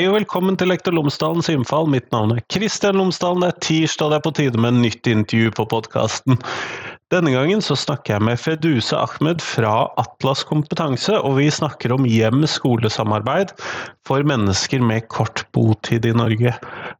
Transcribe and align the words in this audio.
Hei 0.00 0.06
og 0.08 0.14
velkommen 0.14 0.56
til 0.56 0.70
Lektor 0.72 0.94
Lomsdalens 0.96 1.50
innfall. 1.52 1.84
Mitt 1.92 2.06
navn 2.08 2.30
er 2.32 2.38
Kristian 2.48 2.96
Lomsdalen. 2.96 3.42
Det 3.44 3.50
er 3.50 3.58
tirsdag, 3.66 4.06
og 4.06 4.12
det 4.14 4.16
er 4.16 4.22
på 4.24 4.30
tide 4.38 4.60
med 4.64 4.78
nytt 4.80 5.10
intervju 5.12 5.50
på 5.58 5.66
podkasten. 5.68 6.38
Denne 7.12 7.34
gangen 7.34 7.60
så 7.60 7.76
snakker 7.76 8.14
jeg 8.14 8.24
med 8.24 8.40
Feduse 8.40 8.96
Ahmed 8.96 9.44
fra 9.44 9.90
Atlas 10.00 10.40
kompetanse, 10.48 11.18
og 11.20 11.36
vi 11.36 11.50
snakker 11.52 11.92
om 11.92 12.08
hjem-skolesamarbeid 12.08 13.52
for 14.08 14.24
mennesker 14.24 14.80
med 14.80 15.04
kort 15.12 15.44
botid 15.52 16.08
i 16.08 16.14
Norge. 16.16 16.54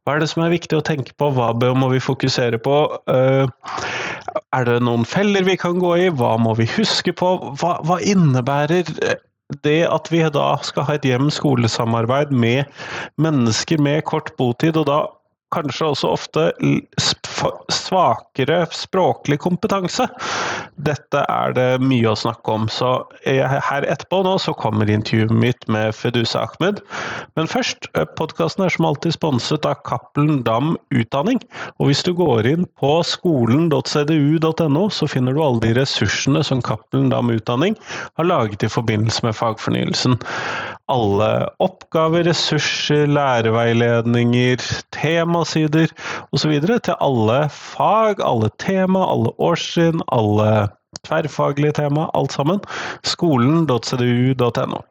Hva 0.05 0.13
er 0.13 0.21
det 0.21 0.29
som 0.35 0.45
er 0.45 0.53
viktig 0.53 0.77
å 0.77 0.85
tenke 0.85 1.17
på, 1.17 1.31
hva 1.33 1.55
må 1.57 1.89
vi 1.95 2.03
fokusere 2.05 2.61
på? 2.61 2.77
Eh, 3.09 3.49
er 4.53 4.69
det 4.69 4.77
noen 4.85 5.09
feller 5.09 5.49
vi 5.49 5.57
kan 5.57 5.81
gå 5.81 5.97
i, 6.03 6.07
hva 6.21 6.35
må 6.37 6.53
vi 6.61 6.69
huske 6.77 7.17
på? 7.17 7.33
Hva, 7.57 7.79
hva 7.81 7.97
innebærer 8.05 8.93
det 9.65 9.81
at 9.87 10.11
vi 10.11 10.21
da 10.33 10.47
skal 10.65 10.87
ha 10.87 10.97
et 10.97 11.07
hjem-skole-samarbeid 11.07 12.31
med 12.31 12.69
mennesker 13.21 13.81
med 13.81 14.03
kort 14.09 14.33
botid, 14.39 14.77
og 14.79 14.87
da 14.89 14.99
kanskje 15.51 15.91
også 15.91 16.11
ofte 16.15 16.45
svakere 17.73 18.65
språklig 18.75 19.39
kompetanse. 19.43 20.07
Dette 20.81 21.23
er 21.29 21.55
det 21.57 21.67
mye 21.83 22.11
å 22.11 22.17
snakke 22.17 22.55
om. 22.55 22.67
Så 22.71 22.91
her 23.25 23.87
etterpå 23.87 24.21
nå 24.25 24.37
så 24.41 24.53
kommer 24.57 24.89
intervjuet 24.89 25.33
mitt 25.33 25.67
med 25.71 25.95
Fedusa 25.95 26.45
Ahmed. 26.45 26.81
Men 27.35 27.49
først, 27.51 27.87
eh, 27.95 28.05
podkasten 28.17 28.65
er 28.65 28.73
som 28.73 28.85
alltid 28.85 29.15
sponset 29.17 29.65
av 29.65 29.81
Cappelen 29.87 30.43
Dam 30.43 30.75
Utdanning. 30.93 31.41
Og 31.79 31.91
hvis 31.91 32.03
du 32.03 32.13
går 32.13 32.49
inn 32.49 32.67
på 32.79 32.93
skolen.cdu.no, 33.05 34.89
så 34.89 35.09
finner 35.09 35.33
du 35.33 35.41
alle 35.43 35.63
de 35.65 35.73
ressursene 35.79 36.43
som 36.43 36.61
Cappelen 36.61 37.09
Dam 37.09 37.29
Utdanning 37.29 37.77
har 38.17 38.25
laget 38.25 38.63
i 38.63 38.71
forbindelse 38.71 39.25
med 39.25 39.37
fagfornyelsen 39.37 40.19
alle 40.91 41.29
oppgaver, 41.63 42.25
ressurser, 42.27 43.07
læreveiledninger, 43.11 44.63
temasider 44.95 45.91
osv. 46.35 46.53
til 46.67 46.95
alle 46.99 47.30
fag, 47.53 48.21
alle 48.25 48.49
tema, 48.61 49.05
alle 49.13 49.33
årstrinn, 49.39 50.03
alle 50.11 50.69
tverrfaglige 51.07 51.71
tema, 51.79 52.09
alt 52.13 52.33
sammen. 52.35 52.59
Skolen.cdu.no. 53.03 54.81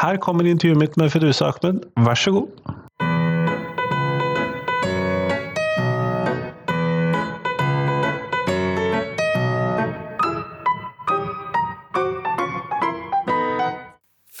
Her 0.00 0.16
kommer 0.16 0.44
intervjuet 0.44 0.78
mitt 0.78 0.96
med 0.96 1.10
Fidusa 1.10 1.50
Ahmed, 1.50 1.82
vær 1.96 2.14
så 2.14 2.30
god. 2.30 2.48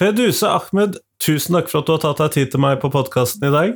Feduse 0.00 0.48
Ahmed, 0.48 0.96
tusen 1.20 1.58
takk 1.58 1.68
for 1.68 1.82
at 1.82 1.88
du 1.88 1.92
har 1.92 2.00
tatt 2.00 2.22
deg 2.22 2.36
tid 2.38 2.52
til 2.54 2.62
meg 2.64 2.78
på 2.80 2.88
podkasten 2.88 3.44
i 3.44 3.52
dag. 3.52 3.74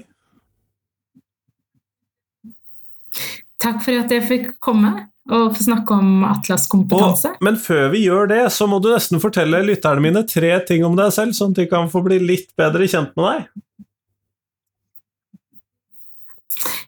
Takk 3.64 3.80
for 3.80 3.96
at 3.96 4.12
jeg 4.12 4.24
fikk 4.28 4.48
komme 4.62 4.92
og 5.32 5.54
få 5.56 5.64
snakke 5.64 5.96
om 5.96 6.24
Atlas 6.28 6.66
kompetanse. 6.68 7.30
Og, 7.32 7.44
men 7.46 7.56
før 7.56 7.86
vi 7.94 8.02
gjør 8.04 8.28
det, 8.28 8.42
så 8.52 8.66
må 8.68 8.80
du 8.84 8.90
nesten 8.92 9.22
fortelle 9.22 9.62
lytterne 9.64 10.04
mine 10.04 10.24
tre 10.28 10.52
ting 10.68 10.84
om 10.84 10.98
deg 10.98 11.14
selv, 11.16 11.32
sånn 11.36 11.54
at 11.54 11.62
de 11.62 11.70
kan 11.70 11.88
få 11.92 12.02
bli 12.04 12.18
litt 12.20 12.50
bedre 12.60 12.88
kjent 12.90 13.14
med 13.16 13.30
deg. 13.30 13.46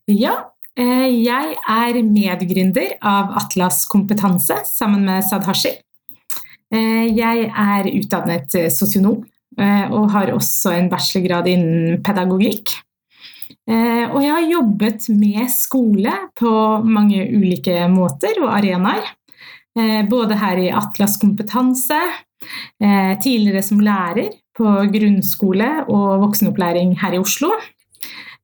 Ja, 0.07 0.35
eh, 0.79 1.09
jeg 1.11 1.57
er 1.57 2.03
medgründer 2.05 2.93
av 3.01 3.33
Atlas 3.41 3.87
kompetanse 3.91 4.61
sammen 4.69 5.09
med 5.09 5.25
Sadhashi. 5.27 5.73
Eh, 6.71 7.07
jeg 7.17 7.49
er 7.49 7.89
utdannet 7.95 8.55
eh, 8.59 8.69
sosionom 8.75 9.25
og 9.57 10.11
har 10.13 10.29
også 10.35 10.75
en 10.77 10.91
bachelorgrad 10.93 11.47
innen 11.49 12.03
pedagogikk. 12.05 12.75
Og 13.67 14.21
jeg 14.23 14.31
har 14.31 14.45
jobbet 14.47 15.09
med 15.11 15.49
skole 15.51 16.13
på 16.39 16.51
mange 16.87 17.25
ulike 17.35 17.89
måter 17.91 18.39
og 18.45 18.53
arenaer. 18.55 19.09
Både 20.07 20.39
her 20.39 20.61
i 20.63 20.69
Atlas 20.71 21.17
kompetanse, 21.19 21.99
tidligere 23.25 23.63
som 23.67 23.83
lærer 23.83 24.31
på 24.57 24.71
grunnskole 24.95 25.67
og 25.91 26.23
voksenopplæring 26.23 26.95
her 27.03 27.19
i 27.19 27.21
Oslo. 27.21 27.51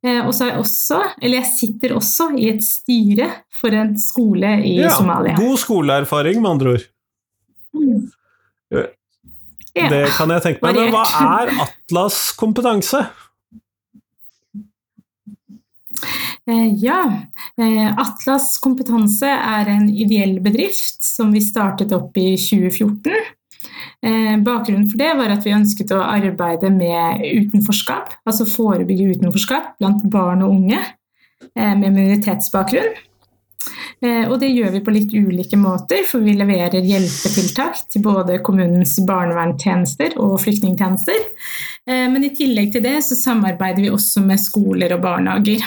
Og 0.03 0.33
så 0.35 0.45
er 0.45 0.51
jeg 0.51 0.59
også, 0.59 0.99
eller 1.23 1.39
jeg 1.39 1.51
sitter 1.55 1.95
også 1.95 2.33
i 2.35 2.51
et 2.51 2.65
styre 2.67 3.31
for 3.61 3.71
en 3.79 3.95
skole 4.03 4.51
i 4.67 4.81
ja, 4.81 4.91
Somalia. 4.91 5.39
God 5.39 5.57
skoleerfaring, 5.63 6.43
med 6.43 6.51
andre 6.51 6.75
ord. 6.75 6.87
Mm. 7.79 8.11
Det 9.73 10.05
kan 10.19 10.35
jeg 10.35 10.43
tenke 10.45 10.67
meg. 10.67 10.77
Men 10.77 10.91
hva 10.93 11.07
er 11.23 11.55
Atlas 11.63 12.33
kompetanse? 12.37 13.07
Eh, 16.47 16.75
ja, 16.75 17.13
eh, 17.57 17.99
Atlas 17.99 18.57
kompetanse 18.59 19.29
er 19.31 19.69
en 19.71 19.87
ideell 19.91 20.41
bedrift 20.43 21.05
som 21.05 21.31
vi 21.33 21.43
startet 21.45 21.95
opp 21.95 22.17
i 22.19 22.35
2014. 22.35 23.15
Eh, 24.03 24.35
bakgrunnen 24.43 24.89
for 24.91 24.99
det 24.99 25.13
var 25.21 25.31
at 25.31 25.47
vi 25.47 25.55
ønsket 25.55 25.95
å 25.95 26.03
arbeide 26.03 26.73
med 26.75 27.23
utenforskap, 27.23 28.17
altså 28.27 28.49
forebygge 28.49 29.15
utenforskap 29.15 29.77
blant 29.79 30.03
barn 30.11 30.43
og 30.43 30.59
unge 30.59 30.83
med 31.53 31.89
minoritetsbakgrunn. 31.91 32.95
Og 34.03 34.33
det 34.41 34.49
gjør 34.51 34.71
vi 34.75 34.81
på 34.83 34.93
litt 34.95 35.13
ulike 35.15 35.59
måter, 35.59 36.01
for 36.07 36.23
vi 36.25 36.33
leverer 36.39 36.87
hjelpetiltak 36.87 37.83
til 37.91 38.03
både 38.03 38.39
kommunens 38.47 38.95
barnevernstjenester 39.07 40.17
og 40.23 40.39
flyktningtjenester. 40.43 41.21
Men 41.87 42.25
i 42.25 42.33
tillegg 42.35 42.73
til 42.75 42.87
det 42.87 42.97
så 43.07 43.19
samarbeider 43.19 43.85
vi 43.85 43.93
også 43.95 44.23
med 44.27 44.43
skoler 44.43 44.97
og 44.97 45.03
barnehager. 45.05 45.67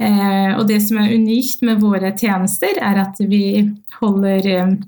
Eh, 0.00 0.52
og 0.56 0.66
det 0.68 0.80
som 0.84 1.00
er 1.02 1.14
unikt 1.16 1.64
med 1.66 1.82
våre 1.82 2.12
tjenester, 2.16 2.80
er 2.80 3.04
at 3.06 3.20
vi 3.20 3.68
holder 4.00 4.78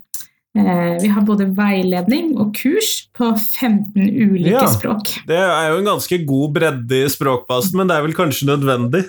vi 0.53 1.09
har 1.09 1.25
både 1.25 1.47
veiledning 1.57 2.35
og 2.37 2.51
kurs 2.53 3.07
på 3.17 3.31
15 3.33 3.97
ulike 3.97 4.53
ja, 4.53 4.67
språk. 4.69 5.09
Det 5.25 5.39
er 5.41 5.71
jo 5.71 5.79
en 5.81 5.89
ganske 5.95 6.19
god 6.29 6.53
bredde 6.59 6.99
i 7.07 7.09
språkbasen, 7.09 7.79
men 7.81 7.89
det 7.89 7.97
er 7.97 8.05
vel 8.05 8.13
kanskje 8.19 8.51
nødvendig? 8.51 9.01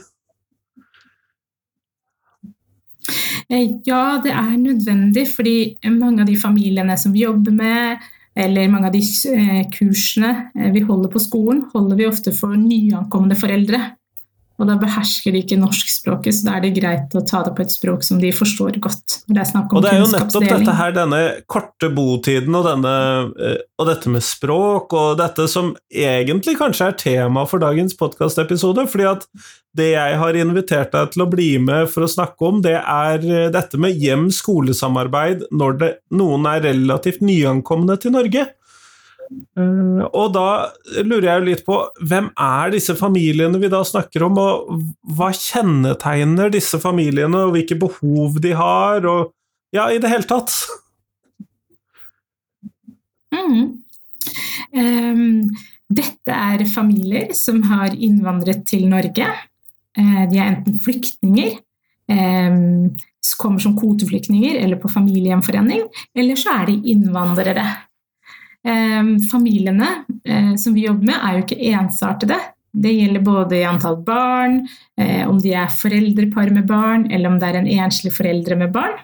Eh, 3.53 3.69
ja, 3.85 4.19
det 4.23 4.31
er 4.31 4.57
nødvendig, 4.57 5.27
fordi 5.35 5.55
mange 5.91 6.23
av 6.23 6.29
de 6.29 6.37
familiene 6.39 6.97
som 6.99 7.13
vi 7.13 7.25
jobber 7.25 7.53
med, 7.55 8.05
eller 8.35 8.71
mange 8.71 8.89
av 8.89 8.95
de 8.95 9.01
eh, 9.29 9.65
kursene 9.73 10.31
eh, 10.55 10.71
vi 10.73 10.83
holder 10.87 11.11
på 11.13 11.21
skolen, 11.21 11.65
holder 11.73 11.99
vi 11.99 12.07
ofte 12.09 12.33
for 12.35 12.55
nyankomne 12.57 13.37
foreldre. 13.37 13.81
Og 14.61 14.67
da 14.69 14.75
behersker 14.77 15.33
de 15.33 15.41
ikke 15.41 15.57
norskspråket, 15.57 16.35
så 16.37 16.45
da 16.45 16.57
er 16.57 16.65
det 16.67 16.75
greit 16.75 17.15
å 17.17 17.23
ta 17.25 17.41
det 17.45 17.55
på 17.57 17.63
et 17.65 17.73
språk 17.73 18.05
som 18.05 18.19
de 18.21 18.29
forstår 18.35 18.77
godt. 18.83 19.17
Det 19.25 19.41
er 19.41 19.49
snakk 19.49 19.73
om 19.73 19.79
og 19.79 19.85
det 19.85 19.95
er 19.95 20.03
jo 20.03 20.11
nettopp 20.11 20.45
dette 20.45 20.75
her, 20.77 20.93
denne 20.93 21.21
korte 21.49 21.89
botiden 21.93 22.53
og, 22.59 22.67
denne, 22.69 22.93
og 23.81 23.89
dette 23.89 24.13
med 24.13 24.23
språk, 24.25 24.93
og 24.93 25.17
dette 25.17 25.47
som 25.49 25.73
egentlig 25.89 26.55
kanskje 26.61 26.91
er 26.91 27.01
tema 27.01 27.47
for 27.49 27.63
dagens 27.65 27.97
podkastepisode. 27.97 28.85
fordi 28.93 29.09
at 29.15 29.27
det 29.73 29.89
jeg 29.95 30.17
har 30.21 30.37
invitert 30.37 30.93
deg 30.93 31.13
til 31.13 31.25
å 31.25 31.29
bli 31.29 31.49
med 31.57 31.89
for 31.89 32.05
å 32.05 32.11
snakke 32.11 32.45
om, 32.45 32.61
det 32.61 32.77
er 32.77 33.23
eh, 33.25 33.49
dette 33.53 33.79
med 33.81 33.97
hjem-skole-samarbeid 33.97 35.47
når 35.49 35.79
det, 35.79 35.89
noen 36.13 36.45
er 36.49 36.61
relativt 36.67 37.23
nyankomne 37.25 37.97
til 38.01 38.13
Norge. 38.13 38.51
Uh, 39.57 40.03
og 40.09 40.33
da 40.35 40.47
lurer 41.05 41.29
jeg 41.29 41.45
litt 41.47 41.63
på 41.67 41.77
hvem 42.09 42.29
er 42.39 42.73
disse 42.73 42.95
familiene 42.99 43.61
vi 43.61 43.71
da 43.71 43.83
snakker 43.87 44.25
om, 44.27 44.39
og 44.41 44.85
hva 45.17 45.31
kjennetegner 45.35 46.53
disse 46.53 46.79
familiene, 46.81 47.45
og 47.47 47.55
hvilke 47.57 47.79
behov 47.81 48.39
de 48.43 48.55
har, 48.57 49.05
og 49.09 49.33
ja, 49.73 49.89
i 49.89 50.01
det 50.01 50.11
hele 50.11 50.29
tatt? 50.29 50.53
Mm. 53.33 53.79
Um, 54.73 55.39
dette 55.93 56.33
er 56.33 56.63
familier 56.69 57.33
som 57.37 57.61
har 57.69 57.93
innvandret 57.93 58.63
til 58.69 58.85
Norge. 58.89 59.27
Eh, 59.97 60.21
de 60.29 60.39
er 60.39 60.55
enten 60.55 60.77
flyktninger, 60.81 61.57
um, 62.09 62.93
kommer 63.39 63.61
som 63.61 63.75
kvoteflyktninger 63.77 64.59
eller 64.61 64.79
på 64.81 64.91
familiegjenforening, 64.91 65.85
eller 66.15 66.39
så 66.39 66.57
er 66.61 66.71
de 66.71 66.93
innvandrere. 66.93 67.65
Eh, 68.63 69.13
familiene 69.31 69.89
som 70.57 70.75
vi 70.75 70.85
jobber 70.85 71.09
med, 71.09 71.17
er 71.19 71.35
jo 71.35 71.41
ikke 71.43 71.71
ensartede. 71.75 72.37
Det 72.73 72.93
gjelder 72.95 73.25
både 73.25 73.57
i 73.59 73.65
antall 73.67 73.97
barn, 74.01 74.61
om 75.27 75.37
de 75.43 75.51
er 75.53 75.73
foreldrepar 75.77 76.49
med 76.55 76.65
barn, 76.65 77.03
eller 77.11 77.29
om 77.29 77.35
det 77.41 77.49
er 77.49 77.57
en 77.59 77.67
enslig 77.69 78.13
foreldre 78.15 78.55
med 78.57 78.71
barn. 78.73 78.95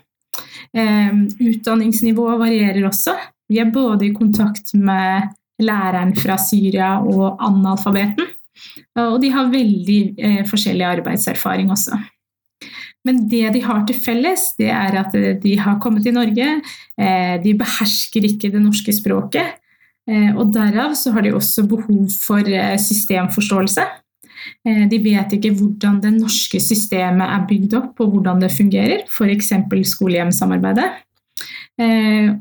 Utdanningsnivået 0.74 2.40
varierer 2.40 2.88
også. 2.88 3.14
Vi 3.52 3.60
er 3.62 3.70
både 3.74 4.08
i 4.08 4.14
kontakt 4.16 4.74
med 4.74 5.36
læreren 5.60 6.16
fra 6.18 6.38
Syria 6.42 6.96
og 7.04 7.40
analfabeten. 7.44 8.28
Og 9.00 9.20
de 9.24 9.32
har 9.34 9.52
veldig 9.52 10.00
eh, 10.18 10.42
forskjellig 10.48 10.86
arbeidserfaring 10.88 11.72
også. 11.72 11.98
Men 13.10 13.24
det 13.30 13.48
de 13.56 13.64
har 13.66 13.82
til 13.90 13.98
felles, 13.98 14.52
det 14.60 14.70
er 14.70 15.00
at 15.02 15.16
de 15.42 15.56
har 15.58 15.80
kommet 15.82 16.06
til 16.06 16.14
Norge. 16.14 16.60
Eh, 16.94 17.36
de 17.42 17.56
behersker 17.58 18.28
ikke 18.30 18.52
det 18.54 18.62
norske 18.62 18.94
språket. 18.94 19.58
Og 20.10 20.48
derav 20.50 20.96
så 20.98 21.12
har 21.14 21.22
de 21.22 21.36
også 21.38 21.68
behov 21.70 22.08
for 22.24 22.48
systemforståelse. 22.82 23.84
De 24.66 24.98
vet 25.04 25.36
ikke 25.36 25.52
hvordan 25.54 26.00
det 26.02 26.16
norske 26.16 26.58
systemet 26.58 27.30
er 27.30 27.44
bygd 27.46 27.76
opp 27.78 28.02
og 28.02 28.16
hvordan 28.16 28.42
det 28.42 28.50
fungerer, 28.50 29.04
f.eks. 29.06 29.52
skole-hjem-samarbeidet. 29.92 30.88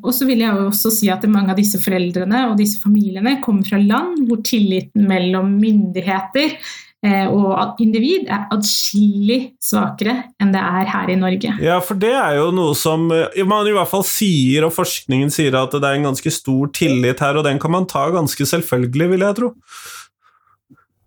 Og 0.01 0.09
så 0.17 0.31
vil 0.31 0.47
jeg 0.47 0.65
også 0.65 0.95
si 0.97 1.13
at 1.13 1.29
mange 1.29 1.53
av 1.53 1.61
disse 1.61 1.83
foreldrene 1.83 2.47
og 2.49 2.57
disse 2.57 2.81
familiene 2.81 3.37
kommer 3.45 3.69
fra 3.69 3.83
land 3.85 4.25
hvor 4.31 4.41
tilliten 4.49 5.05
mellom 5.13 5.53
myndigheter 5.61 6.57
Eh, 6.57 6.88
og 7.07 7.79
individ 7.79 8.27
er 8.27 8.49
atskillig 8.51 9.53
svakere 9.63 10.17
enn 10.43 10.51
det 10.51 10.59
er 10.59 10.89
her 10.91 11.13
i 11.13 11.19
Norge. 11.19 11.53
Ja, 11.63 11.77
for 11.85 11.99
det 12.01 12.11
er 12.11 12.41
jo 12.41 12.49
noe 12.55 12.75
som 12.79 13.07
eh, 13.15 13.39
man 13.47 13.69
i 13.71 13.75
hvert 13.77 13.91
fall 13.91 14.03
sier, 14.07 14.67
og 14.67 14.75
forskningen 14.75 15.31
sier 15.31 15.55
at 15.61 15.77
det 15.77 15.85
er 15.87 15.99
en 15.99 16.09
ganske 16.11 16.33
stor 16.35 16.73
tillit 16.75 17.23
her, 17.23 17.39
og 17.39 17.47
den 17.47 17.63
kan 17.63 17.75
man 17.75 17.87
ta 17.87 18.09
ganske 18.15 18.49
selvfølgelig, 18.51 19.11
vil 19.15 19.27
jeg 19.29 19.39
tro. 19.39 19.53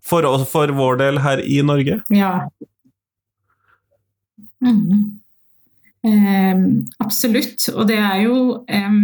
For, 0.02 0.26
for 0.48 0.72
vår 0.76 0.98
del 1.00 1.20
her 1.24 1.44
i 1.44 1.60
Norge. 1.64 2.00
Ja. 2.12 2.32
Mm. 4.64 5.20
Eh, 6.08 6.66
absolutt. 7.04 7.68
Og 7.76 7.86
det 7.88 8.00
er 8.00 8.24
jo 8.24 8.36
eh, 8.64 9.00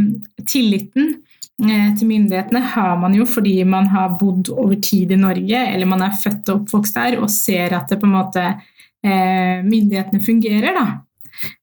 tilliten 0.48 1.18
Eh, 1.18 1.27
til 1.58 2.06
myndighetene 2.06 2.60
har 2.74 2.98
man 3.02 3.16
jo 3.18 3.24
fordi 3.26 3.56
man 3.66 3.88
har 3.90 4.12
bodd 4.20 4.52
over 4.54 4.76
tid 4.82 5.10
i 5.10 5.18
Norge, 5.18 5.58
eller 5.72 5.90
man 5.90 6.04
er 6.06 6.14
født 6.14 6.52
og 6.52 6.60
oppvokst 6.62 6.98
der 7.00 7.18
og 7.18 7.30
ser 7.34 7.74
at 7.74 7.90
det 7.90 7.98
på 7.98 8.06
en 8.06 8.14
måte 8.14 8.44
eh, 8.46 9.58
myndighetene 9.66 10.22
fungerer. 10.22 10.78
Da. 10.78 10.86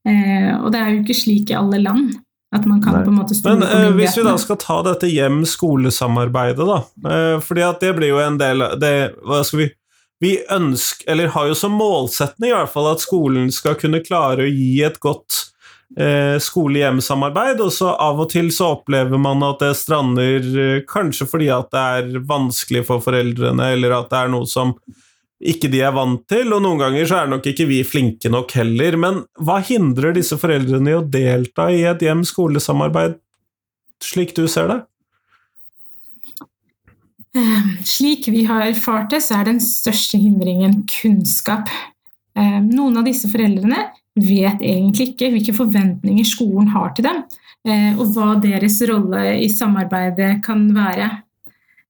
Eh, 0.08 0.52
og 0.60 0.72
det 0.74 0.82
er 0.82 0.92
jo 0.92 1.02
ikke 1.04 1.18
slik 1.18 1.54
i 1.54 1.60
alle 1.60 1.80
land. 1.84 2.14
At 2.56 2.68
man 2.70 2.80
kan 2.84 2.94
Nei. 2.96 3.02
på 3.04 3.12
en 3.12 3.18
måte 3.18 3.36
stole 3.36 3.58
Men, 3.58 3.64
på 3.64 3.72
myndighetene. 3.72 4.02
Hvis 4.02 4.20
vi 4.20 4.28
da 4.28 4.36
skal 4.40 4.60
ta 4.62 4.76
dette 4.86 5.08
hjem-skolesamarbeidet, 5.12 6.68
da. 6.70 6.78
fordi 7.44 7.66
at 7.66 7.82
det 7.84 7.96
blir 7.98 8.14
jo 8.14 8.22
en 8.24 8.38
del 8.40 8.64
det, 8.80 8.94
Hva 9.26 9.42
skal 9.44 9.66
vi 9.66 9.72
Vi 10.24 10.38
ønsker, 10.52 11.04
eller 11.12 11.34
har 11.34 11.50
jo 11.50 11.58
som 11.60 11.76
målsetning 11.76 12.54
i 12.54 12.56
hvert 12.56 12.72
fall, 12.72 12.88
at 12.94 13.04
skolen 13.04 13.50
skal 13.52 13.76
kunne 13.76 14.00
klare 14.06 14.46
å 14.46 14.52
gi 14.52 14.80
et 14.88 15.02
godt 15.04 15.42
eh, 15.42 15.55
skole-hjem-samarbeid, 16.42 17.62
og 17.64 17.72
så 17.72 17.94
av 18.02 18.20
og 18.20 18.30
til 18.34 18.50
så 18.54 18.74
opplever 18.74 19.20
man 19.22 19.44
at 19.46 19.62
det 19.64 19.76
strander 19.80 20.48
eh, 20.60 20.84
kanskje 20.90 21.28
fordi 21.30 21.50
at 21.54 21.70
det 21.72 21.84
er 22.00 22.24
vanskelig 22.28 22.86
for 22.90 23.04
foreldrene, 23.06 23.70
eller 23.76 24.00
at 24.00 24.10
det 24.12 24.24
er 24.24 24.34
noe 24.34 24.50
som 24.50 24.74
ikke 25.46 25.70
de 25.70 25.82
er 25.84 25.94
vant 25.94 26.24
til, 26.32 26.50
og 26.56 26.64
noen 26.64 26.82
ganger 26.82 27.08
så 27.08 27.22
er 27.22 27.30
nok 27.30 27.48
ikke 27.52 27.68
vi 27.70 27.82
flinke 27.86 28.32
nok 28.32 28.56
heller. 28.58 28.98
Men 29.00 29.22
hva 29.38 29.60
hindrer 29.64 30.16
disse 30.16 30.38
foreldrene 30.42 30.94
i 30.94 30.98
å 30.98 31.06
delta 31.06 31.70
i 31.72 31.84
et 31.88 32.04
hjem-skole-samarbeid, 32.04 33.20
slik 34.04 34.34
du 34.38 34.46
ser 34.52 34.72
det? 34.72 34.80
Eh, 37.36 37.68
slik 37.84 38.30
vi 38.32 38.46
har 38.48 38.64
erfart 38.70 39.12
det, 39.12 39.22
så 39.24 39.42
er 39.42 39.52
den 39.52 39.62
største 39.64 40.18
hindringen 40.18 40.82
kunnskap. 40.90 41.70
Eh, 42.36 42.60
noen 42.64 42.98
av 43.00 43.08
disse 43.08 43.30
foreldrene 43.32 43.84
vet 44.16 44.64
egentlig 44.64 45.12
ikke 45.12 45.30
hvilke 45.34 45.56
forventninger 45.56 46.28
skolen 46.28 46.72
har 46.72 46.94
til 46.96 47.08
dem, 47.10 47.22
eh, 47.68 47.92
og 47.98 48.16
hva 48.16 48.36
deres 48.42 48.80
rolle 48.88 49.24
i 49.44 49.50
samarbeidet 49.52 50.40
kan 50.46 50.68
være. 50.76 51.10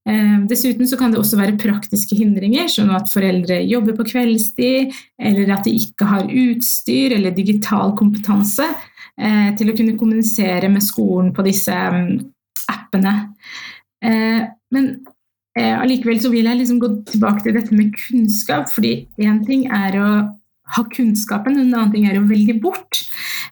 Eh, 0.09 0.37
dessuten 0.49 0.89
kan 0.97 1.13
det 1.13 1.19
også 1.21 1.37
være 1.37 1.57
praktiske 1.61 2.17
hindringer, 2.17 2.67
som 2.67 2.89
at 2.89 3.09
foreldre 3.09 3.61
jobber 3.65 3.95
på 3.97 4.09
kveldstid, 4.11 4.93
eller 5.19 5.53
at 5.53 5.65
de 5.65 5.73
ikke 5.77 6.05
har 6.05 6.29
utstyr 6.29 7.15
eller 7.17 7.31
digital 7.31 7.95
kompetanse 7.97 8.65
eh, 8.65 9.53
til 9.57 9.69
å 9.69 9.77
kunne 9.77 9.97
kommunisere 9.97 10.69
med 10.69 10.85
skolen 10.85 11.33
på 11.33 11.45
disse 11.45 11.73
mm, 11.73 12.15
appene. 12.69 13.17
Men 14.05 14.87
allikevel 15.55 16.19
vil 16.29 16.45
jeg 16.45 16.57
liksom 16.59 16.79
gå 16.81 16.89
tilbake 17.09 17.41
til 17.41 17.55
dette 17.55 17.73
med 17.73 17.93
kunnskap, 17.95 18.67
fordi 18.69 19.07
én 19.17 19.39
ting 19.47 19.63
er 19.73 19.95
å 19.97 20.09
ha 20.73 20.83
kunnskapen, 20.89 21.59
en 21.59 21.73
annen 21.73 21.91
ting 21.93 22.07
er 22.09 22.17
å 22.17 22.25
velge 22.25 22.55
bort. 22.61 23.03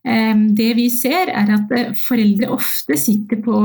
Det 0.04 0.70
vi 0.76 0.90
ser, 0.92 1.30
er 1.32 1.52
at 1.56 1.70
eh, 1.72 1.94
foreldre 1.96 2.50
ofte 2.52 2.98
sitter 3.00 3.40
på 3.46 3.60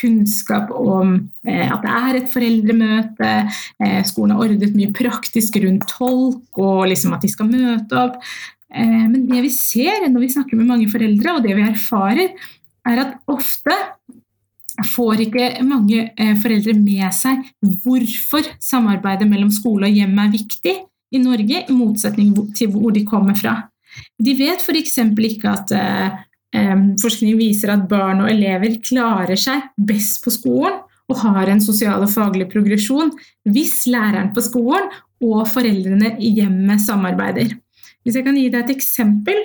kunnskap 0.00 0.72
om 0.74 1.12
eh, 1.46 1.68
at 1.68 1.84
det 1.84 1.92
er 2.00 2.18
et 2.18 2.32
foreldremøte, 2.32 3.30
eh, 3.78 4.00
skolen 4.08 4.34
har 4.34 4.42
ordnet 4.48 4.74
mye 4.74 4.94
praktisk 4.96 5.60
rundt 5.62 5.86
tolk 5.92 6.58
og 6.58 6.88
liksom 6.90 7.14
at 7.14 7.22
de 7.22 7.30
skal 7.30 7.50
møte 7.52 8.00
opp. 8.00 8.18
Men 8.74 9.28
det 9.28 9.38
vi 9.44 9.52
ser 9.54 10.08
når 10.10 10.24
vi 10.24 10.28
snakker 10.32 10.58
med 10.58 10.66
mange 10.66 10.88
foreldre, 10.90 11.36
og 11.36 11.44
det 11.44 11.52
vi 11.54 11.62
erfarer, 11.62 12.32
er 12.90 13.02
at 13.04 13.12
ofte 13.30 13.76
får 14.90 15.22
ikke 15.28 15.44
mange 15.62 16.08
foreldre 16.42 16.74
med 16.80 17.06
seg 17.14 17.44
hvorfor 17.84 18.48
samarbeidet 18.58 19.28
mellom 19.30 19.52
skole 19.54 19.86
og 19.86 19.94
hjem 19.94 20.18
er 20.24 20.32
viktig 20.32 20.74
i 21.12 21.20
Norge, 21.22 21.64
i 21.68 21.74
motsetning 21.74 22.32
til 22.56 22.72
hvor 22.72 22.94
de 22.94 23.04
kommer 23.06 23.36
fra. 23.38 23.58
De 24.18 24.34
vet 24.38 24.62
f.eks. 24.62 24.96
ikke 24.98 25.50
at 25.52 25.74
eh, 25.76 26.16
forskning 27.02 27.38
viser 27.38 27.74
at 27.74 27.86
barn 27.90 28.24
og 28.24 28.30
elever 28.32 28.80
klarer 28.82 29.38
seg 29.38 29.70
best 29.76 30.24
på 30.24 30.32
skolen 30.34 30.80
og 31.10 31.20
har 31.20 31.50
en 31.52 31.60
sosial 31.60 32.02
og 32.02 32.10
faglig 32.12 32.46
progresjon 32.52 33.12
hvis 33.50 33.84
læreren 33.92 34.32
på 34.34 34.42
skolen 34.44 34.88
og 35.24 35.44
foreldrene 35.48 36.14
i 36.18 36.32
hjemmet 36.38 36.82
samarbeider. 36.84 37.52
Hvis 38.04 38.18
jeg 38.18 38.26
kan 38.26 38.36
gi 38.36 38.48
deg 38.52 38.64
et 38.64 38.74
eksempel. 38.74 39.38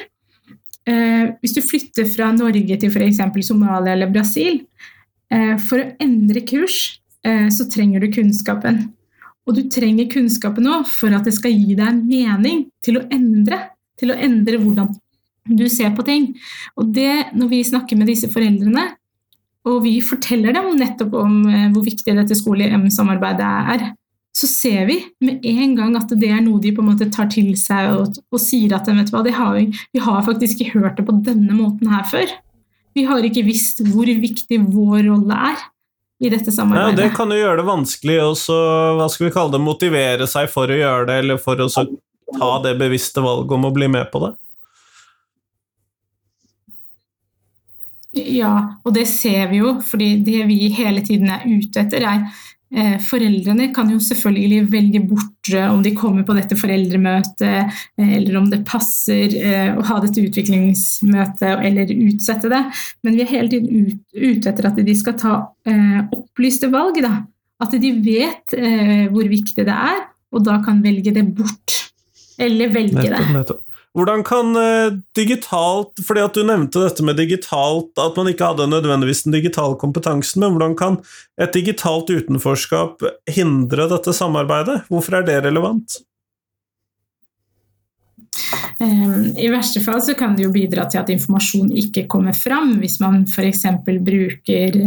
Eh, 0.89 1.35
hvis 1.39 1.53
du 1.55 1.61
flytter 1.63 2.07
fra 2.09 2.31
Norge 2.35 2.79
til 2.81 2.91
f.eks. 2.91 3.21
Somalia 3.45 3.93
eller 3.93 4.09
Brasil, 4.11 4.63
eh, 5.31 5.55
for 5.61 5.83
å 5.83 5.89
endre 6.01 6.41
kurs 6.47 6.99
eh, 7.27 7.47
så 7.53 7.67
trenger 7.71 8.03
du 8.03 8.09
kunnskapen. 8.15 8.87
Og 9.49 9.57
du 9.57 9.63
trenger 9.73 10.09
kunnskapen 10.11 10.67
nå 10.67 10.83
for 10.85 11.13
at 11.17 11.25
det 11.25 11.33
skal 11.33 11.55
gi 11.55 11.73
deg 11.73 11.87
en 11.87 12.03
mening 12.05 12.65
til 12.85 12.99
å 12.99 13.05
endre. 13.09 13.63
Til 13.97 14.13
å 14.13 14.17
endre 14.21 14.59
hvordan 14.61 14.91
du 15.49 15.65
ser 15.71 15.89
på 15.97 16.05
ting. 16.05 16.29
Og 16.77 16.91
det, 16.93 17.33
når 17.33 17.49
vi 17.49 17.63
snakker 17.65 17.97
med 17.97 18.11
disse 18.11 18.29
foreldrene, 18.29 18.85
og 19.67 19.81
vi 19.83 19.97
forteller 20.05 20.53
dem 20.55 20.69
nettopp 20.77 21.15
om 21.19 21.41
eh, 21.49 21.65
hvor 21.73 21.83
viktig 21.83 22.13
dette 22.15 22.37
skole-hjem-samarbeidet 22.37 23.49
er, 23.73 23.87
så 24.39 24.47
ser 24.47 24.85
vi 24.87 24.99
med 25.25 25.43
en 25.49 25.73
gang 25.75 25.97
at 25.97 26.13
det 26.21 26.29
er 26.31 26.43
noe 26.45 26.61
de 26.63 26.71
på 26.75 26.83
en 26.83 26.91
måte 26.91 27.09
tar 27.11 27.27
til 27.33 27.49
seg 27.59 27.89
og, 27.97 28.21
og 28.29 28.39
sier 28.39 28.77
at 28.77 28.87
vet 28.87 29.09
hva, 29.11 29.23
har, 29.25 29.57
vi 29.65 30.03
har 30.05 30.21
faktisk 30.23 30.61
ikke 30.61 30.79
hørt 30.79 31.01
det 31.01 31.07
på 31.09 31.17
denne 31.25 31.57
måten 31.57 31.89
her 31.91 32.05
før. 32.07 32.29
Vi 32.95 33.03
har 33.09 33.25
ikke 33.25 33.43
visst 33.47 33.81
hvor 33.89 34.07
viktig 34.07 34.61
vår 34.69 35.09
rolle 35.09 35.41
er 35.49 35.65
i 36.19 36.29
dette 36.29 36.51
samarbeidet. 36.51 36.99
Ja, 36.99 37.05
Det 37.05 37.15
kan 37.15 37.31
jo 37.31 37.39
gjøre 37.39 37.61
det 37.61 37.67
vanskelig 37.69 38.19
å 38.25 38.33
hva 38.99 39.07
skal 39.11 39.29
vi 39.29 39.33
kalle 39.35 39.55
det, 39.55 39.63
motivere 39.63 40.27
seg 40.27 40.51
for 40.51 40.71
å 40.71 40.77
gjøre 40.79 41.07
det, 41.07 41.17
eller 41.23 41.39
for 41.41 41.63
å 41.63 41.69
ta 41.71 42.51
det 42.65 42.75
bevisste 42.79 43.23
valget 43.23 43.55
om 43.55 43.67
å 43.69 43.73
bli 43.75 43.87
med 43.91 44.11
på 44.11 44.25
det. 44.25 44.33
Ja, 48.19 48.53
og 48.83 48.95
det 48.97 49.05
ser 49.07 49.51
vi 49.51 49.61
jo, 49.61 49.75
fordi 49.85 50.15
det 50.25 50.43
vi 50.49 50.67
hele 50.73 51.03
tiden 51.05 51.29
er 51.31 51.45
ute 51.45 51.83
etter, 51.85 52.03
er 52.03 52.45
foreldrene 53.01 53.71
kan 53.73 53.89
jo 53.89 53.97
selvfølgelig 54.03 54.59
velge 54.69 55.01
bort 55.09 55.49
eh, 55.53 55.65
om 55.71 55.81
de 55.85 55.93
kommer 55.97 56.25
på 56.27 56.35
dette 56.37 56.57
foreldremøtet, 56.59 57.71
eh, 57.97 58.11
eller 58.19 58.37
om 58.37 58.49
det 58.51 58.61
passer 58.67 59.33
å 59.73 59.85
ha 59.87 59.97
dette 60.03 60.21
utviklingsmøtet 60.21 61.65
eller 61.65 61.93
utsette 61.95 62.51
det. 62.51 62.61
Men 63.05 63.17
vi 63.17 63.25
er 63.25 63.33
hele 63.33 63.53
tiden 63.55 63.89
ute 64.13 64.51
etter 64.51 64.69
at 64.69 64.77
de 64.85 64.95
skal 64.97 65.17
ta 65.19 65.35
opplyste 66.13 66.69
valg. 66.73 67.01
Da. 67.03 67.23
At 67.59 67.73
de 67.73 67.91
vet 68.03 68.55
hvor 69.11 69.27
viktig 69.29 69.65
det 69.67 69.75
er, 69.75 70.05
og 70.33 70.45
da 70.45 70.59
kan 70.65 70.83
velge 70.85 71.13
det 71.15 71.25
bort. 71.35 71.79
Eller 72.39 72.71
velge 72.71 73.01
det. 73.01 73.09
Nettopp, 73.09 73.33
nettopp. 73.35 73.68
Hvordan 73.97 74.21
kan 74.23 74.53
eh, 74.59 74.97
digitalt 75.17 75.97
fordi 76.05 76.21
at 76.21 76.35
Du 76.37 76.43
nevnte 76.45 76.83
dette 76.83 77.05
med 77.05 77.17
digitalt, 77.17 77.89
at 77.97 78.19
man 78.19 78.29
ikke 78.29 78.51
hadde 78.51 78.69
nødvendigvis 78.69 79.23
den 79.25 79.33
digitale 79.33 79.79
kompetansen, 79.81 80.43
men 80.43 80.53
hvordan 80.53 80.75
kan 80.77 80.99
et 81.41 81.55
digitalt 81.55 82.11
utenforskap 82.13 83.01
hindre 83.29 83.89
dette 83.89 84.13
samarbeidet? 84.13 84.83
Hvorfor 84.91 85.19
er 85.19 85.25
det 85.25 85.41
relevant? 85.47 85.97
Ehm, 88.79 89.33
I 89.35 89.49
verste 89.51 89.81
fall 89.83 89.99
så 90.05 90.13
kan 90.15 90.37
det 90.37 90.45
jo 90.45 90.53
bidra 90.53 90.85
til 90.89 91.01
at 91.01 91.09
informasjon 91.11 91.73
ikke 91.81 92.05
kommer 92.11 92.37
fram, 92.37 92.77
hvis 92.79 92.99
man 93.01 93.25
f.eks. 93.27 93.65
bruker 94.05 94.79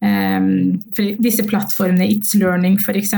um, 0.00 0.48
disse 1.22 1.44
plattformene 1.46 2.08
It's 2.08 2.34
Learning 2.40 2.80
f.eks 2.80 3.14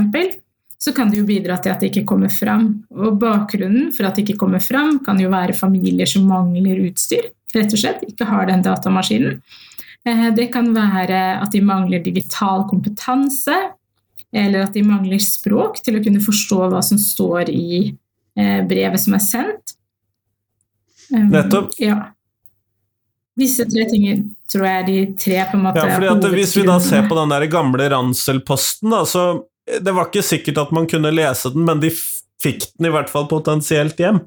så 0.78 0.92
kan 0.94 1.11
det 1.11 1.18
jo 1.18 1.26
bidra 1.26 1.56
til 1.58 1.73
at 1.73 1.82
det 1.82 1.90
ikke 1.90 2.06
kommer 2.06 2.30
fram. 2.30 2.68
Og 2.94 3.18
bakgrunnen 3.18 3.90
for 3.94 4.06
at 4.06 4.16
det 4.16 4.25
ikke 4.25 4.38
kommer 4.44 4.62
fram, 4.62 5.00
kan 5.04 5.18
jo 5.18 5.30
være 5.32 5.56
familier 5.58 6.06
som 6.06 6.28
mangler 6.30 6.85
utstyr. 6.87 7.32
Rett 7.54 7.73
og 7.75 7.80
slett 7.80 8.04
ikke 8.06 8.28
har 8.28 8.47
den 8.47 8.62
datamaskinen. 8.62 9.40
Eh, 10.06 10.28
det 10.37 10.50
kan 10.54 10.70
være 10.76 11.40
at 11.42 11.50
de 11.54 11.64
mangler 11.64 12.04
digital 12.04 12.66
kompetanse, 12.70 13.56
eller 14.32 14.68
at 14.68 14.76
de 14.76 14.85
mangler 14.87 15.20
språk 15.23 15.80
til 15.82 15.99
å 15.99 16.04
kunne 16.04 16.23
forstå 16.23 16.68
hva 16.70 16.85
som 16.85 17.00
står 17.00 17.50
i 17.50 17.97
eh, 18.38 18.61
brevet 18.68 19.02
som 19.02 19.16
er 19.18 19.25
sendt. 19.25 19.75
Um, 21.08 21.30
Nettopp. 21.32 21.73
Ja. 21.80 22.12
Disse 23.38 23.64
tre 23.70 23.87
tingene 23.88 24.28
tror 24.50 24.66
jeg 24.66 24.82
er 24.82 24.87
de 24.87 24.99
tre 25.18 25.38
på 25.49 25.56
en 25.56 25.62
måte 25.64 25.80
Ja, 25.80 25.94
fordi 25.94 26.11
at 26.11 26.26
Hvis 26.35 26.56
vi 26.58 26.64
da 26.66 26.78
ser 26.82 27.06
på 27.08 27.16
den 27.16 27.32
der 27.32 27.47
gamle 27.50 27.87
Ransel-posten, 27.92 28.92
da, 28.92 29.04
så 29.08 29.25
det 29.80 29.94
var 29.94 30.08
ikke 30.08 30.25
sikkert 30.25 30.60
at 30.64 30.75
man 30.75 30.88
kunne 30.90 31.12
lese 31.14 31.52
den, 31.54 31.66
men 31.68 31.82
de 31.82 31.92
fikk 32.42 32.68
den 32.76 32.88
i 32.88 32.92
hvert 32.94 33.10
fall 33.12 33.28
potensielt 33.30 34.00
hjem. 34.00 34.22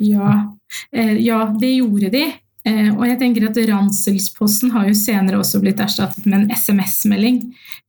Ja, 0.00 0.56
eh, 0.92 1.16
ja 1.22 1.44
det 1.60 1.74
gjorde 1.74 2.10
de. 2.12 2.24
Eh, 2.62 2.90
og 2.94 3.02
jeg 3.08 3.18
tenker 3.18 3.48
at 3.48 3.58
Ranselsposten 3.66 4.70
har 4.70 4.86
jo 4.86 4.94
senere 4.94 5.40
også 5.40 5.58
blitt 5.62 5.80
erstattet 5.82 6.26
med 6.28 6.44
en 6.44 6.52
SMS-melding. 6.54 7.40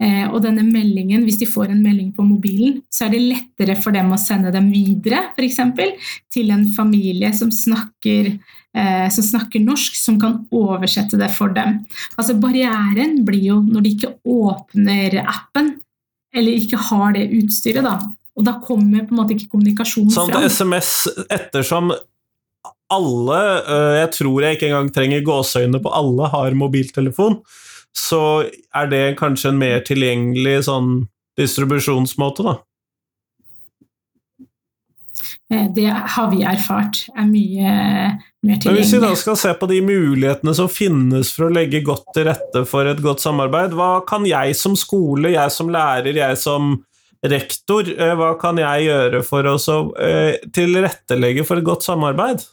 Eh, 0.01 0.23
og 0.31 0.39
denne 0.45 0.63
meldingen, 0.65 1.21
hvis 1.27 1.37
de 1.43 1.49
får 1.49 1.69
en 1.69 1.83
melding 1.83 2.09
på 2.15 2.25
mobilen, 2.25 2.79
så 2.89 3.05
er 3.05 3.13
det 3.13 3.21
lettere 3.21 3.77
for 3.79 3.93
dem 3.93 4.09
å 4.13 4.19
sende 4.21 4.53
dem 4.53 4.71
videre, 4.73 5.27
f.eks. 5.37 5.61
til 6.33 6.49
en 6.55 6.65
familie 6.73 7.29
som 7.37 7.51
snakker, 7.53 8.31
eh, 8.73 9.05
som 9.13 9.27
snakker 9.27 9.61
norsk, 9.61 9.99
som 9.99 10.17
kan 10.21 10.41
oversette 10.49 11.21
det 11.21 11.29
for 11.37 11.53
dem. 11.53 11.83
Altså 12.17 12.39
Barrieren 12.41 13.19
blir 13.27 13.45
jo 13.51 13.61
når 13.67 13.85
de 13.85 13.93
ikke 13.93 14.15
åpner 14.25 15.21
appen, 15.21 15.75
eller 16.33 16.57
ikke 16.57 16.81
har 16.89 17.13
det 17.13 17.29
utstyret, 17.37 17.85
da. 17.85 17.99
Og 18.33 18.47
da 18.47 18.55
kommer 18.65 19.05
på 19.05 19.13
en 19.13 19.19
måte 19.19 19.35
ikke 19.35 19.51
kommunikasjonen 19.51 20.09
sånn, 20.09 20.31
fram. 20.33 20.49
Sånn 20.49 20.73
SMS 20.73 21.27
ettersom 21.29 21.93
alle, 22.91 23.39
eh, 23.61 23.93
jeg 24.01 24.11
tror 24.17 24.43
jeg 24.43 24.57
ikke 24.57 24.69
engang 24.71 24.91
trenger 24.95 25.25
gåseøyne 25.25 25.81
på 25.83 25.93
alle, 25.93 26.29
har 26.33 26.57
mobiltelefon, 26.57 27.39
så 27.93 28.49
er 28.75 28.91
det 28.91 29.17
kanskje 29.19 29.53
en 29.53 29.61
mer 29.61 29.81
tilgjengelig 29.85 30.63
sånn 30.67 30.93
distribusjonsmåte, 31.39 32.45
da. 32.45 32.59
Eh, 35.51 35.67
det 35.75 35.89
har 35.89 36.29
vi 36.31 36.41
erfart 36.47 37.03
er 37.13 37.27
mye 37.27 37.73
mer 37.73 38.57
tilgjengelig. 38.57 38.65
Men 38.65 38.79
Hvis 38.79 38.93
vi 38.95 39.03
da 39.03 39.11
skal 39.19 39.37
se 39.39 39.53
på 39.59 39.69
de 39.69 39.81
mulighetene 39.85 40.55
som 40.57 40.71
finnes 40.71 41.33
for 41.33 41.47
å 41.47 41.53
legge 41.53 41.83
godt 41.85 42.09
til 42.15 42.27
rette 42.29 42.65
for 42.69 42.89
et 42.89 43.01
godt 43.03 43.23
samarbeid, 43.23 43.75
hva 43.77 43.99
kan 44.07 44.25
jeg 44.29 44.57
som 44.57 44.77
skole, 44.79 45.35
jeg 45.35 45.53
som 45.53 45.69
lærer, 45.73 46.15
jeg 46.17 46.41
som 46.41 46.75
rektor, 47.23 47.87
eh, 47.87 48.15
hva 48.19 48.33
kan 48.39 48.57
jeg 48.59 48.89
gjøre 48.89 49.23
for 49.23 49.47
å 49.47 49.55
tilrettelegge 50.53 51.45
for 51.47 51.61
et 51.61 51.69
godt 51.69 51.85
samarbeid? 51.85 52.43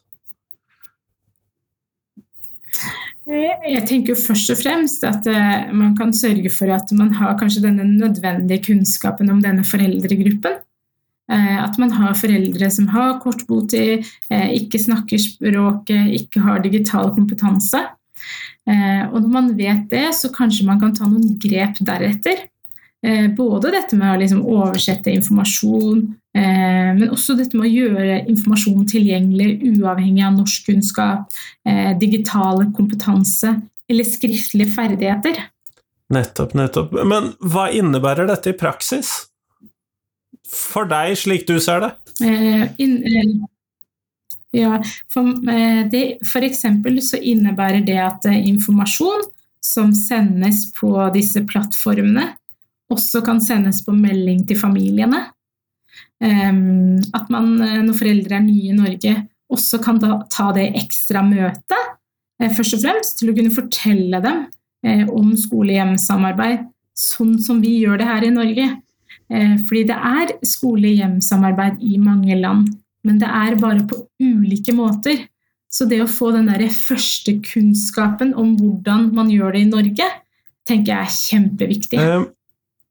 Eh, 3.31 3.69
jeg 3.75 3.85
tenker 3.89 4.19
først 4.19 4.51
og 4.55 4.59
fremst 4.59 5.05
at 5.07 5.27
eh, 5.31 5.71
man 5.77 5.95
kan 5.99 6.13
sørge 6.17 6.51
for 6.53 6.73
at 6.75 6.91
man 6.97 7.13
har 7.19 7.37
kanskje 7.39 7.65
denne 7.67 7.87
nødvendige 7.87 8.65
kunnskapen 8.71 9.31
om 9.31 9.43
denne 9.45 9.65
foreldregruppen. 9.67 10.59
Eh, 11.31 11.59
at 11.63 11.79
man 11.79 11.93
har 11.95 12.19
foreldre 12.19 12.71
som 12.75 12.89
har 12.91 13.21
kort 13.23 13.45
botid, 13.47 14.07
ikke 14.31 14.81
snakker 14.83 15.21
språket, 15.23 16.15
ikke 16.19 16.43
har 16.43 16.63
digital 16.65 17.13
kompetanse. 17.15 17.85
Og 18.71 19.17
når 19.17 19.31
man 19.33 19.47
vet 19.59 19.87
det, 19.91 20.11
så 20.15 20.29
kanskje 20.31 20.67
man 20.69 20.79
kan 20.79 20.93
ta 20.95 21.07
noen 21.09 21.39
grep 21.43 21.79
deretter. 21.83 22.45
Både 23.35 23.73
dette 23.73 23.97
med 23.99 24.13
å 24.13 24.19
liksom 24.21 24.43
oversette 24.45 25.11
informasjon, 25.11 26.05
men 26.95 27.11
også 27.11 27.35
dette 27.39 27.59
med 27.59 27.67
å 27.67 27.73
gjøre 27.73 28.19
informasjon 28.31 28.85
tilgjengelig 28.91 29.73
uavhengig 29.81 30.23
av 30.27 30.37
norskkunnskap, 30.37 31.25
eh, 31.67 31.91
digitale 31.99 32.69
kompetanse 32.77 33.57
eller 33.91 34.07
skriftlige 34.07 34.71
ferdigheter. 34.77 35.41
Nettopp, 36.11 36.55
nettopp. 36.55 36.95
Men 37.07 37.33
hva 37.43 37.69
innebærer 37.75 38.29
dette 38.31 38.53
i 38.53 38.59
praksis? 38.59 39.11
For 40.51 40.87
deg, 40.91 41.17
slik 41.19 41.47
du 41.47 41.59
ser 41.63 41.85
det? 41.85 41.91
Eh, 42.27 42.67
ja, 44.55 44.81
for, 45.13 45.35
det, 45.91 46.05
for 46.27 46.47
eksempel 46.47 46.99
så 47.07 47.19
innebærer 47.19 47.85
det 47.87 47.99
at 48.03 48.27
informasjon 48.35 49.27
som 49.63 49.93
sendes 49.95 50.65
på 50.75 50.95
disse 51.15 51.43
plattformene, 51.47 52.33
også 52.91 53.23
kan 53.23 53.39
sendes 53.43 53.85
på 53.87 53.95
melding 53.95 54.43
til 54.49 54.59
familiene. 54.59 55.29
Ehm, 56.21 57.01
at 57.17 57.31
man 57.33 57.55
eh, 57.65 57.79
når 57.85 57.97
foreldre 57.97 58.37
er 58.37 58.45
nye 58.45 58.73
i 58.73 58.77
Norge, 58.77 59.15
også 59.51 59.81
kan 59.83 59.99
ta 60.01 60.51
det 60.57 60.69
ekstra 60.79 61.23
møtet, 61.27 61.95
eh, 62.41 62.53
først 62.53 62.77
og 62.77 62.85
fremst 62.85 63.19
til 63.19 63.33
å 63.33 63.37
kunne 63.39 63.55
fortelle 63.55 64.21
dem 64.25 64.45
eh, 64.85 65.07
om 65.09 65.33
skole-hjem-samarbeid, 65.39 66.69
sånn 66.97 67.39
som 67.43 67.63
vi 67.65 67.79
gjør 67.81 68.03
det 68.03 68.11
her 68.11 68.29
i 68.29 68.37
Norge. 68.37 68.71
Fordi 69.31 69.85
det 69.87 69.95
er 69.95 70.31
skole-hjem-samarbeid 70.43 71.79
i 71.87 72.01
mange 72.03 72.35
land, 72.35 72.65
men 73.07 73.21
det 73.21 73.29
er 73.31 73.55
bare 73.63 73.85
på 73.87 74.01
ulike 74.19 74.75
måter. 74.75 75.21
Så 75.71 75.87
det 75.87 76.01
å 76.03 76.09
få 76.11 76.33
den 76.35 76.51
der 76.51 76.65
første 76.75 77.37
kunnskapen 77.47 78.35
om 78.35 78.57
hvordan 78.59 79.07
man 79.15 79.31
gjør 79.31 79.55
det 79.55 79.63
i 79.63 79.71
Norge, 79.71 80.09
tenker 80.67 80.93
jeg 80.93 81.07
er 81.07 81.15
kjempeviktig. 81.15 82.03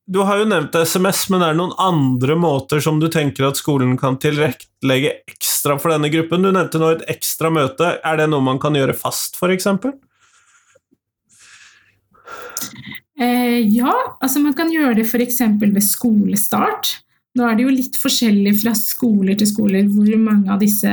Du 0.10 0.24
har 0.26 0.40
jo 0.42 0.46
nevnt 0.50 0.74
SMS, 0.74 1.28
men 1.30 1.44
er 1.46 1.52
det 1.54 1.60
noen 1.60 1.76
andre 1.78 2.34
måter 2.40 2.80
som 2.82 2.98
du 2.98 3.06
tenker 3.14 3.46
at 3.46 3.60
skolen 3.60 3.92
kan 4.00 4.16
tilrettelegge 4.18 5.12
ekstra 5.30 5.76
for 5.78 5.94
denne 5.94 6.10
gruppen? 6.10 6.42
Du 6.42 6.50
nevnte 6.50 6.82
nå 6.82 6.96
et 6.96 7.04
ekstra 7.14 7.52
møte. 7.54 7.92
Er 8.02 8.18
det 8.18 8.26
noe 8.32 8.42
man 8.42 8.58
kan 8.62 8.74
gjøre 8.74 8.96
fast, 8.98 9.38
f.eks.? 9.38 9.68
Eh, 13.22 13.60
ja, 13.70 13.94
altså 14.18 14.42
man 14.42 14.58
kan 14.58 14.74
gjøre 14.74 14.98
det 14.98 15.06
f.eks. 15.06 15.44
ved 15.62 15.80
skolestart. 15.86 16.96
Nå 17.38 17.46
er 17.46 17.60
det 17.60 17.70
jo 17.70 17.78
litt 17.78 18.02
forskjellig 18.02 18.56
fra 18.64 18.74
skoler 18.82 19.38
til 19.38 19.54
skoler 19.54 19.86
hvor 19.94 20.10
mange 20.18 20.50
av 20.50 20.66
disse 20.66 20.90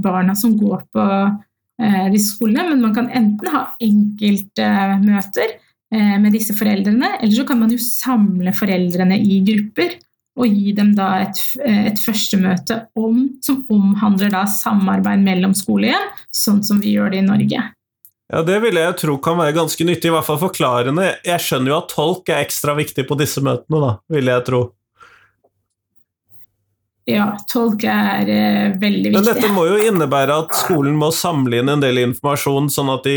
barna 0.00 0.32
som 0.38 0.56
går 0.56 0.88
på 0.96 1.04
eh, 1.04 2.04
disse 2.16 2.38
skolene, 2.38 2.70
men 2.72 2.80
man 2.88 2.96
kan 2.96 3.12
enten 3.12 3.52
ha 3.52 3.66
enkeltmøter 3.76 5.58
Eh, 5.58 5.64
med 5.90 6.34
disse 6.36 6.52
foreldrene. 6.52 7.14
Eller 7.22 7.32
så 7.32 7.46
kan 7.48 7.58
man 7.62 7.70
jo 7.72 7.78
samle 7.80 8.52
foreldrene 8.52 9.16
i 9.24 9.38
grupper 9.46 9.94
og 10.38 10.54
gi 10.54 10.72
dem 10.76 10.92
da 10.96 11.08
et, 11.24 11.40
eh, 11.64 11.88
et 11.90 11.98
førstemøte 12.00 12.78
om, 12.98 13.26
som 13.42 13.64
omhandler 13.70 14.30
da 14.34 14.44
samarbeid 14.46 15.24
mellom 15.24 15.54
skolehjem, 15.56 16.14
sånn 16.30 16.62
som 16.64 16.80
vi 16.82 16.94
gjør 16.94 17.12
det 17.12 17.22
i 17.22 17.26
Norge. 17.26 17.64
Ja, 18.28 18.42
Det 18.42 18.60
vil 18.60 18.76
jeg 18.76 18.96
tro 19.00 19.16
kan 19.18 19.38
være 19.38 19.56
ganske 19.56 19.84
nyttig, 19.84 20.10
i 20.10 20.14
hvert 20.14 20.26
fall 20.26 20.38
forklarende. 20.38 21.16
Jeg 21.24 21.40
skjønner 21.40 21.72
jo 21.72 21.78
at 21.78 21.88
tolk 21.88 22.28
er 22.28 22.44
ekstra 22.44 22.76
viktig 22.76 23.06
på 23.08 23.16
disse 23.16 23.40
møtene, 23.40 23.80
da, 23.80 23.98
vil 24.08 24.26
jeg 24.26 24.44
tro. 24.44 24.60
Ja, 27.08 27.30
tolk 27.48 27.86
er 27.88 28.28
eh, 28.28 28.74
veldig 28.76 29.08
viktig. 29.08 29.16
Men 29.16 29.24
dette 29.24 29.48
må 29.54 29.62
jo 29.64 29.78
innebære 29.80 30.34
at 30.42 30.52
skolen 30.58 30.96
må 31.00 31.08
samle 31.14 31.62
inn 31.62 31.70
en 31.72 31.80
del 31.80 32.02
informasjon, 32.02 32.68
sånn 32.72 32.90
at 32.92 33.08
de, 33.08 33.14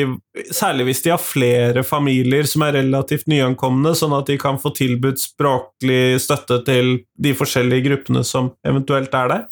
særlig 0.48 0.86
hvis 0.88 1.04
de 1.04 1.12
har 1.12 1.20
flere 1.20 1.84
familier 1.84 2.48
som 2.48 2.64
er 2.64 2.78
relativt 2.80 3.28
nyankomne, 3.28 3.92
sånn 4.00 4.16
at 4.16 4.32
de 4.32 4.38
kan 4.40 4.62
få 4.64 4.72
tilbudt 4.78 5.20
språklig 5.20 6.22
støtte 6.24 6.62
til 6.70 6.94
de 7.20 7.36
forskjellige 7.36 7.90
gruppene 7.90 8.24
som 8.28 8.54
eventuelt 8.64 9.12
er 9.12 9.34
der? 9.34 9.44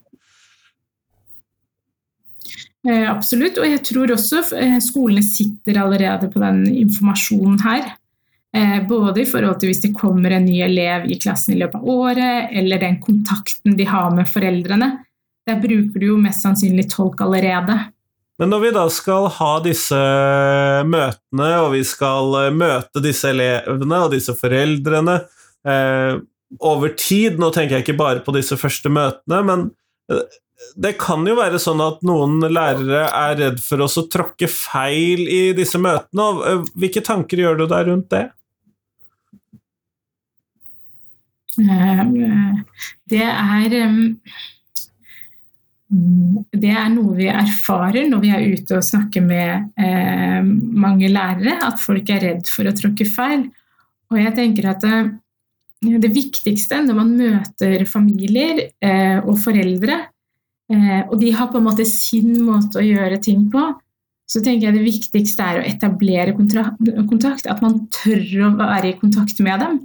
Eh, 2.87 3.09
absolutt, 3.11 3.59
og 3.59 3.67
jeg 3.67 3.83
tror 3.91 4.15
også 4.15 4.45
eh, 4.55 4.77
skolene 4.79 5.25
sitter 5.25 5.81
allerede 5.83 6.31
på 6.31 6.39
den 6.39 6.63
informasjonen 6.85 7.59
her. 7.67 7.91
Eh, 8.55 8.79
både 8.87 9.21
i 9.21 9.27
forhold 9.29 9.59
til 9.61 9.69
hvis 9.69 9.83
det 9.83 9.93
kommer 9.97 10.33
en 10.33 10.47
ny 10.47 10.57
elev 10.65 11.05
i 11.05 11.19
klassen 11.21 11.53
i 11.53 11.59
løpet 11.59 11.77
av 11.77 11.91
året, 11.93 12.49
eller 12.57 12.81
den 12.81 12.97
kontakten 13.03 13.77
de 13.77 13.85
har 13.85 14.09
med 14.15 14.29
foreldrene. 14.29 14.89
Der 15.49 15.61
bruker 15.61 16.01
du 16.01 16.07
jo 16.11 16.17
mest 16.21 16.45
sannsynlig 16.45 16.87
tolk 16.89 17.21
allerede. 17.25 17.77
Men 18.39 18.53
når 18.53 18.63
vi 18.63 18.71
da 18.73 18.85
skal 18.93 19.27
ha 19.35 19.51
disse 19.61 19.99
møtene, 20.87 21.49
og 21.59 21.73
vi 21.75 21.83
skal 21.87 22.37
eh, 22.45 22.53
møte 22.55 23.03
disse 23.03 23.33
elevene 23.33 24.03
og 24.05 24.13
disse 24.15 24.35
foreldrene 24.39 25.19
eh, 25.67 26.19
over 26.65 26.93
tid 26.97 27.37
Nå 27.37 27.51
tenker 27.53 27.77
jeg 27.77 27.85
ikke 27.85 27.99
bare 27.99 28.23
på 28.25 28.33
disse 28.33 28.57
første 28.57 28.89
møtene, 28.89 29.41
men 29.45 29.67
eh, 30.09 30.39
det 30.79 30.95
kan 30.99 31.27
jo 31.27 31.37
være 31.37 31.59
sånn 31.61 31.83
at 31.83 32.01
noen 32.07 32.41
lærere 32.47 33.05
er 33.11 33.37
redd 33.39 33.61
for 33.63 33.85
oss 33.85 33.99
å 33.99 34.07
tråkke 34.11 34.47
feil 34.51 35.21
i 35.27 35.53
disse 35.55 35.79
møtene. 35.79 36.63
Hvilke 36.75 37.03
tanker 37.05 37.39
gjør 37.39 37.61
du 37.61 37.65
deg 37.69 37.87
rundt 37.91 38.09
det? 38.11 38.25
Eh, 38.27 38.35
det 41.57 43.25
er 43.25 43.75
det 45.89 46.69
er 46.69 46.89
noe 46.93 47.15
vi 47.17 47.25
erfarer 47.33 48.05
når 48.05 48.19
vi 48.21 48.29
er 48.29 48.43
ute 48.53 48.77
og 48.77 48.85
snakker 48.85 49.23
med 49.25 49.71
eh, 49.81 50.43
mange 50.45 51.09
lærere, 51.09 51.55
at 51.65 51.81
folk 51.81 52.11
er 52.13 52.21
redd 52.27 52.45
for 52.51 52.69
å 52.69 52.75
tråkke 52.77 53.07
feil. 53.09 53.47
Og 54.13 54.19
jeg 54.21 54.35
tenker 54.37 54.69
at 54.69 54.85
det, 54.85 54.99
eh, 55.87 55.97
det 56.05 56.13
viktigste 56.13 56.83
når 56.85 56.99
man 56.99 57.11
møter 57.17 57.87
familier 57.89 58.67
og 59.23 59.37
foreldre, 59.41 59.97
og 60.69 61.15
de 61.17 61.31
har 61.33 61.47
på 61.49 61.57
en 61.57 61.65
måte 61.65 61.85
sin 61.87 62.35
måte 62.45 62.77
å 62.77 62.83
gjøre 62.85 63.17
ting 63.25 63.47
på, 63.49 63.63
så 64.29 64.41
tenker 64.45 64.67
jeg 64.67 64.77
det 64.77 64.85
viktigste 64.85 65.45
er 65.45 65.59
å 65.61 65.65
etablere 65.65 66.35
kontakt. 66.37 67.47
At 67.49 67.63
man 67.65 67.79
tør 67.95 68.43
å 68.45 68.51
være 68.59 68.91
i 68.91 68.97
kontakt 68.99 69.39
med 69.41 69.63
dem. 69.63 69.79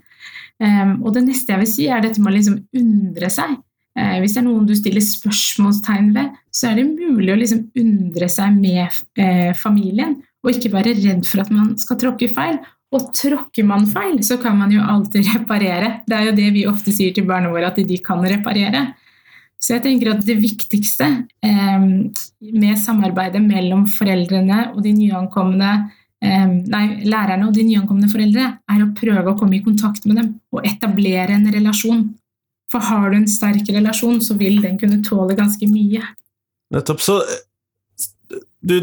Um, 0.63 1.01
og 1.03 1.17
det 1.17 1.25
neste 1.27 1.51
jeg 1.55 1.63
vil 1.65 1.71
si, 1.71 1.87
er 1.91 2.05
dette 2.05 2.23
med 2.23 2.31
å 2.31 2.37
liksom 2.37 2.61
undre 2.79 3.31
seg. 3.33 3.57
eh, 3.99 4.19
hvis 4.23 4.35
det 4.35 4.41
er 4.41 4.47
noen 4.49 4.67
du 4.67 4.75
stiller 4.75 5.03
spørsmålstegn 5.03 6.13
ved, 6.15 6.31
så 6.51 6.71
er 6.71 6.81
det 6.81 6.87
mulig 6.89 7.31
å 7.31 7.39
liksom 7.39 7.61
undre 7.79 8.29
seg 8.31 8.57
med 8.59 9.03
eh, 9.23 9.53
familien, 9.55 10.17
og 10.43 10.51
ikke 10.51 10.73
være 10.73 10.97
redd 10.99 11.27
for 11.27 11.45
at 11.45 11.53
man 11.55 11.77
skal 11.79 12.01
tråkke 12.01 12.31
feil. 12.31 12.59
Og 12.95 13.09
tråkker 13.15 13.67
man 13.67 13.87
feil, 13.91 14.21
så 14.23 14.37
kan 14.43 14.59
man 14.59 14.75
jo 14.75 14.83
alltid 14.83 15.27
reparere. 15.35 16.01
Det 16.07 16.19
er 16.19 16.29
jo 16.29 16.37
det 16.37 16.51
vi 16.55 16.67
ofte 16.71 16.95
sier 16.95 17.15
til 17.15 17.27
barna 17.27 17.51
våre, 17.51 17.71
at 17.71 17.79
de 17.83 17.99
kan 18.03 18.23
reparere. 18.23 18.93
Så 19.59 19.77
jeg 19.77 19.85
tenker 19.87 20.13
at 20.13 20.25
det 20.27 20.37
viktigste 20.43 21.07
eh, 21.47 21.85
med 22.53 22.81
samarbeidet 22.83 23.43
mellom 23.43 23.87
foreldrene 23.91 24.73
og 24.75 24.83
de 24.85 24.93
nyankomne 24.99 25.71
nei, 26.25 26.85
lærerne 27.04 27.49
og 27.49 27.54
de 27.57 27.64
nyankomne 27.66 28.09
foreldre, 28.11 28.50
er 28.71 28.83
å 28.85 28.93
prøve 28.97 29.33
å 29.33 29.38
komme 29.38 29.59
i 29.59 29.64
kontakt 29.64 30.07
med 30.09 30.21
dem 30.21 30.31
og 30.54 30.66
etablere 30.66 31.37
en 31.37 31.49
relasjon. 31.52 32.04
For 32.73 32.83
har 32.83 33.11
du 33.12 33.19
en 33.21 33.28
sterk 33.31 33.69
relasjon, 33.71 34.21
så 34.25 34.37
vil 34.38 34.61
den 34.64 34.78
kunne 34.81 35.02
tåle 35.04 35.37
ganske 35.38 35.69
mye. 35.71 36.02
Nettopp. 36.75 37.02
Så 37.04 37.21
du, 38.64 38.76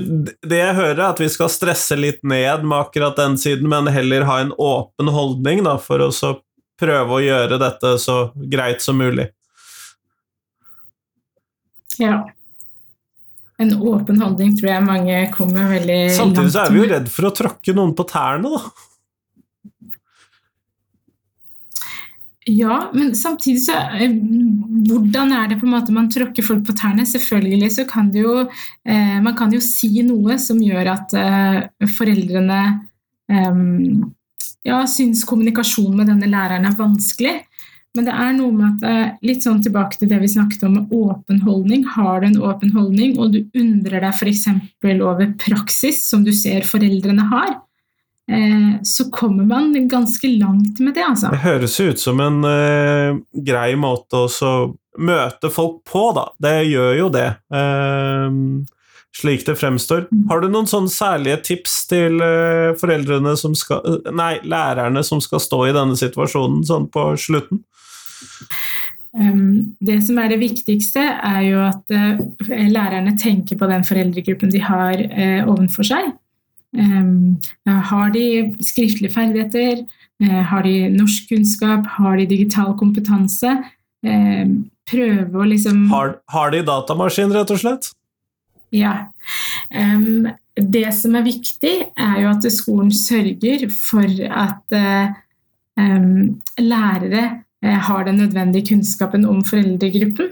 det 0.46 0.60
jeg 0.60 0.78
hører, 0.78 1.00
er 1.00 1.08
at 1.10 1.20
vi 1.22 1.30
skal 1.34 1.50
stresse 1.52 1.98
litt 1.98 2.22
ned 2.22 2.64
med 2.64 2.78
akkurat 2.78 3.18
den 3.18 3.38
siden, 3.42 3.70
men 3.72 3.90
heller 3.92 4.28
ha 4.30 4.38
en 4.44 4.54
åpen 4.54 5.10
holdning 5.12 5.64
da, 5.66 5.78
for 5.82 6.04
å 6.06 6.12
prøve 6.82 7.18
å 7.18 7.24
gjøre 7.24 7.58
dette 7.62 7.96
så 8.02 8.18
greit 8.52 8.86
som 8.86 9.02
mulig. 9.02 9.28
Ja. 12.00 12.22
En 13.62 13.74
åpen 13.78 14.22
holdning 14.22 14.56
tror 14.58 14.72
jeg 14.72 14.86
mange 14.86 15.18
kommer 15.36 15.70
veldig 15.70 15.98
langt 15.98 16.14
med. 16.14 16.18
Samtidig 16.18 16.54
så 16.54 16.64
er 16.64 16.72
vi 16.74 16.82
jo 16.82 16.88
redd 16.94 17.12
for 17.14 17.30
å 17.30 17.36
tråkke 17.42 17.76
noen 17.78 17.94
på 17.98 18.08
tærne, 18.10 18.56
da. 18.56 18.88
Ja, 22.50 22.90
men 22.94 23.14
samtidig 23.16 23.62
så 23.68 23.76
eh, 24.02 24.14
Hvordan 24.90 25.30
er 25.36 25.52
det 25.52 25.60
på 25.62 25.68
en 25.68 25.76
måte 25.76 25.94
man 25.94 26.10
tråkker 26.10 26.46
folk 26.46 26.64
på 26.66 26.74
tærne? 26.74 27.06
Selvfølgelig 27.06 27.70
så 27.76 27.86
kan 27.90 28.10
det 28.10 28.24
jo 28.24 28.34
eh, 28.42 29.20
Man 29.22 29.36
kan 29.38 29.54
jo 29.54 29.62
si 29.62 30.02
noe 30.08 30.40
som 30.42 30.58
gjør 30.62 30.90
at 30.96 31.14
eh, 31.22 31.86
foreldrene 32.00 32.62
eh, 33.30 33.62
ja, 34.66 34.82
syns 34.90 35.22
kommunikasjon 35.30 35.94
med 35.98 36.10
denne 36.10 36.30
læreren 36.30 36.66
er 36.66 36.78
vanskelig. 36.78 37.38
Men 37.98 38.08
det 38.08 38.14
er 38.16 38.36
noe 38.38 38.56
med 38.56 38.68
at 38.70 38.86
eh, 38.88 39.16
litt 39.28 39.44
sånn 39.44 39.60
tilbake 39.64 40.00
til 40.00 40.08
det 40.12 40.22
vi 40.22 40.30
snakket 40.32 40.64
om 40.68 40.78
med 40.78 40.94
åpen 40.96 41.42
holdning. 41.44 41.84
Har 41.96 42.22
du 42.22 42.30
en 42.30 42.40
åpen 42.40 42.72
holdning, 42.76 43.18
og 43.20 43.34
du 43.34 43.42
undrer 43.58 44.06
deg 44.06 44.16
f.eks. 44.16 44.46
over 44.94 45.34
praksis 45.42 46.06
som 46.08 46.24
du 46.24 46.32
ser 46.36 46.64
foreldrene 46.68 47.28
har, 47.34 47.58
Eh, 48.32 48.82
så 48.84 49.10
kommer 49.12 49.44
man 49.44 49.88
ganske 49.88 50.28
langt 50.28 50.80
med 50.80 50.94
det, 50.94 51.06
altså. 51.06 51.32
Det 51.32 51.44
høres 51.44 51.80
ut 51.80 52.00
som 52.00 52.20
en 52.24 52.44
uh, 52.46 53.18
grei 53.34 53.74
måte 53.76 54.22
å 54.24 54.52
møte 55.00 55.50
folk 55.52 55.82
på, 55.90 56.04
da. 56.16 56.30
Det 56.40 56.54
gjør 56.70 56.94
jo 57.00 57.10
det. 57.12 57.28
Uh, 57.52 58.64
slik 59.18 59.44
det 59.48 59.58
fremstår. 59.60 60.06
Mm. 60.12 60.24
Har 60.30 60.40
du 60.40 60.48
noen 60.48 60.70
sånne 60.70 60.94
særlige 60.94 61.42
tips 61.50 61.74
til 61.90 62.24
foreldrene 62.80 63.34
som 63.36 63.52
skal 63.60 64.00
Nei, 64.16 64.38
lærerne 64.48 65.04
som 65.04 65.20
skal 65.20 65.42
stå 65.44 65.66
i 65.68 65.74
denne 65.76 65.98
situasjonen 66.00 66.64
sånn 66.64 66.88
på 66.94 67.10
slutten? 67.20 67.60
Um, 69.12 69.76
det 69.84 69.98
som 70.06 70.20
er 70.24 70.32
det 70.32 70.40
viktigste, 70.40 71.04
er 71.04 71.42
jo 71.50 71.64
at 71.68 71.96
lærerne 72.48 73.18
tenker 73.20 73.60
på 73.60 73.68
den 73.68 73.84
foreldregruppen 73.84 74.52
de 74.54 74.62
har 74.64 75.04
ovenfor 75.50 75.88
seg. 75.88 76.14
Ehm, 76.78 77.38
har 77.68 78.12
de 78.12 78.56
skriftlige 78.64 79.14
ferdigheter? 79.14 79.84
Eh, 80.24 80.44
har 80.44 80.64
de 80.64 80.90
norskkunnskap? 80.90 81.88
Har 81.98 82.18
de 82.18 82.26
digital 82.26 82.74
kompetanse? 82.80 83.58
Ehm, 84.06 84.70
prøve 84.90 85.38
å 85.38 85.48
liksom 85.48 85.90
har, 85.92 86.18
har, 86.30 86.52
de 86.52 86.64
datamaskin, 86.66 87.32
rett 87.32 87.52
og 87.52 87.60
slett? 87.60 87.92
Ja. 88.72 89.12
Det 90.56 90.88
som 90.96 91.16
er 91.16 91.28
viktig, 91.28 91.74
er 91.96 92.16
jo 92.22 92.30
at 92.32 92.48
skolen 92.52 92.92
sørger 92.92 93.68
for 93.72 94.08
at 94.32 94.76
lærere 96.60 97.24
har 97.62 98.06
den 98.08 98.16
nødvendige 98.18 98.72
kunnskapen 98.72 99.26
om 99.30 99.44
foreldregruppen. 99.46 100.32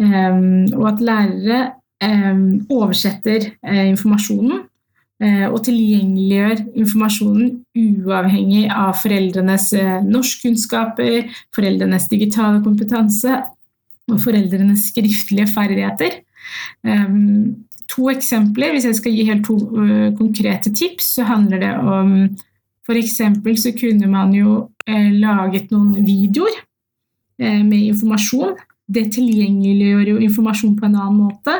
Um, 0.00 0.66
og 0.76 0.86
at 0.94 1.00
lærere 1.04 1.60
oversetter 2.72 3.50
uh, 3.64 3.86
informasjonen 3.88 4.62
Eh, 5.20 5.44
og 5.52 5.58
tilgjengeliggjør 5.66 6.62
informasjonen 6.80 7.58
uavhengig 7.76 8.62
av 8.72 8.94
foreldrenes 9.02 9.66
eh, 9.76 9.98
norskkunnskaper, 10.06 11.26
foreldrenes 11.52 12.06
digitale 12.08 12.62
kompetanse 12.64 13.34
og 14.08 14.22
foreldrenes 14.22 14.86
skriftlige 14.88 15.50
ferdigheter. 15.52 16.22
Ehm, 16.88 17.66
to 17.90 18.08
eksempler, 18.08 18.72
hvis 18.72 18.88
jeg 18.88 18.96
skal 18.96 19.18
gi 19.18 19.26
helt 19.28 19.44
to 19.44 19.58
eh, 19.84 20.08
konkrete 20.16 20.72
tips, 20.72 21.12
så 21.18 21.28
handler 21.28 21.66
det 21.66 21.74
om 21.76 22.16
F.eks. 22.88 23.18
så 23.62 23.72
kunne 23.76 24.08
man 24.10 24.32
jo 24.34 24.70
laget 24.88 25.70
noen 25.70 26.00
videoer 26.04 26.56
med 27.38 27.78
informasjon. 27.78 28.56
Det 28.90 29.04
tilgjengeliggjør 29.14 30.08
jo 30.14 30.22
informasjon 30.24 30.74
på 30.78 30.88
en 30.88 30.96
annen 30.96 31.20
måte. 31.20 31.54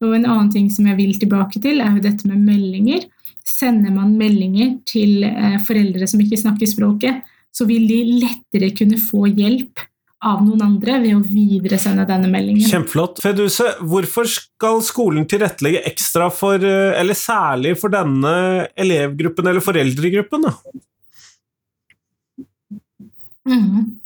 Og 0.00 0.14
en 0.16 0.26
annen 0.26 0.50
ting 0.52 0.68
som 0.72 0.86
jeg 0.88 0.96
vil 0.98 1.16
tilbake 1.20 1.60
til, 1.62 1.80
er 1.82 1.96
jo 1.96 2.04
dette 2.04 2.28
med 2.28 2.40
meldinger. 2.44 3.04
Sender 3.44 3.92
man 3.92 4.14
meldinger 4.18 4.78
til 4.88 5.24
eh, 5.26 5.58
foreldre 5.66 6.08
som 6.08 6.22
ikke 6.22 6.38
snakker 6.40 6.68
språket, 6.70 7.20
så 7.52 7.66
vil 7.68 7.86
de 7.90 8.00
lettere 8.22 8.70
kunne 8.78 9.00
få 9.00 9.26
hjelp 9.28 9.82
av 10.20 10.42
noen 10.44 10.60
andre 10.64 10.98
ved 11.00 11.14
å 11.16 11.22
videresende 11.24 12.04
denne 12.08 12.28
meldingen. 12.28 12.66
Kjempeflott. 12.68 13.22
Feduse, 13.24 13.70
hvorfor 13.80 14.28
skal 14.28 14.82
skolen 14.84 15.24
tilrettelegge 15.28 15.80
ekstra 15.88 16.28
for, 16.32 16.60
eh, 16.60 16.92
eller 17.00 17.16
særlig 17.16 17.78
for 17.80 17.88
denne 17.88 18.68
elevgruppen 18.76 19.48
eller 19.48 19.64
foreldregruppen? 19.64 20.44
Mm. 23.48 24.00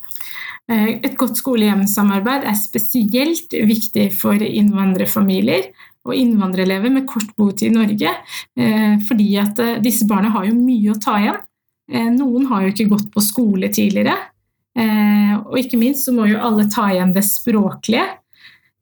Eh, 0.70 1.00
et 1.02 1.16
godt 1.18 1.36
skole-hjem-samarbeid 1.36 2.46
er 2.46 2.54
spesielt 2.54 3.50
viktig 3.50 4.12
for 4.14 4.34
innvandrerfamilier 4.34 5.72
og 6.06 6.14
innvandrerelever 6.14 6.92
med 6.92 7.08
kort 7.08 7.34
botid 7.36 7.72
i 7.72 7.74
Norge, 7.74 8.14
eh, 8.56 8.94
fordi 9.08 9.36
at 9.40 9.82
disse 9.82 10.06
barna 10.06 10.30
har 10.30 10.46
jo 10.46 10.54
mye 10.54 10.94
å 10.94 11.00
ta 11.00 11.18
igjen. 11.18 11.42
Noen 12.16 12.46
har 12.46 12.62
jo 12.62 12.68
ikke 12.72 12.88
gått 12.88 13.10
på 13.12 13.20
skole 13.20 13.68
tidligere, 13.68 14.16
og 14.74 15.54
ikke 15.60 15.78
minst 15.78 16.08
så 16.08 16.12
må 16.14 16.24
jo 16.26 16.40
alle 16.42 16.64
ta 16.72 16.88
igjen 16.90 17.12
det 17.14 17.22
språklige. 17.22 18.04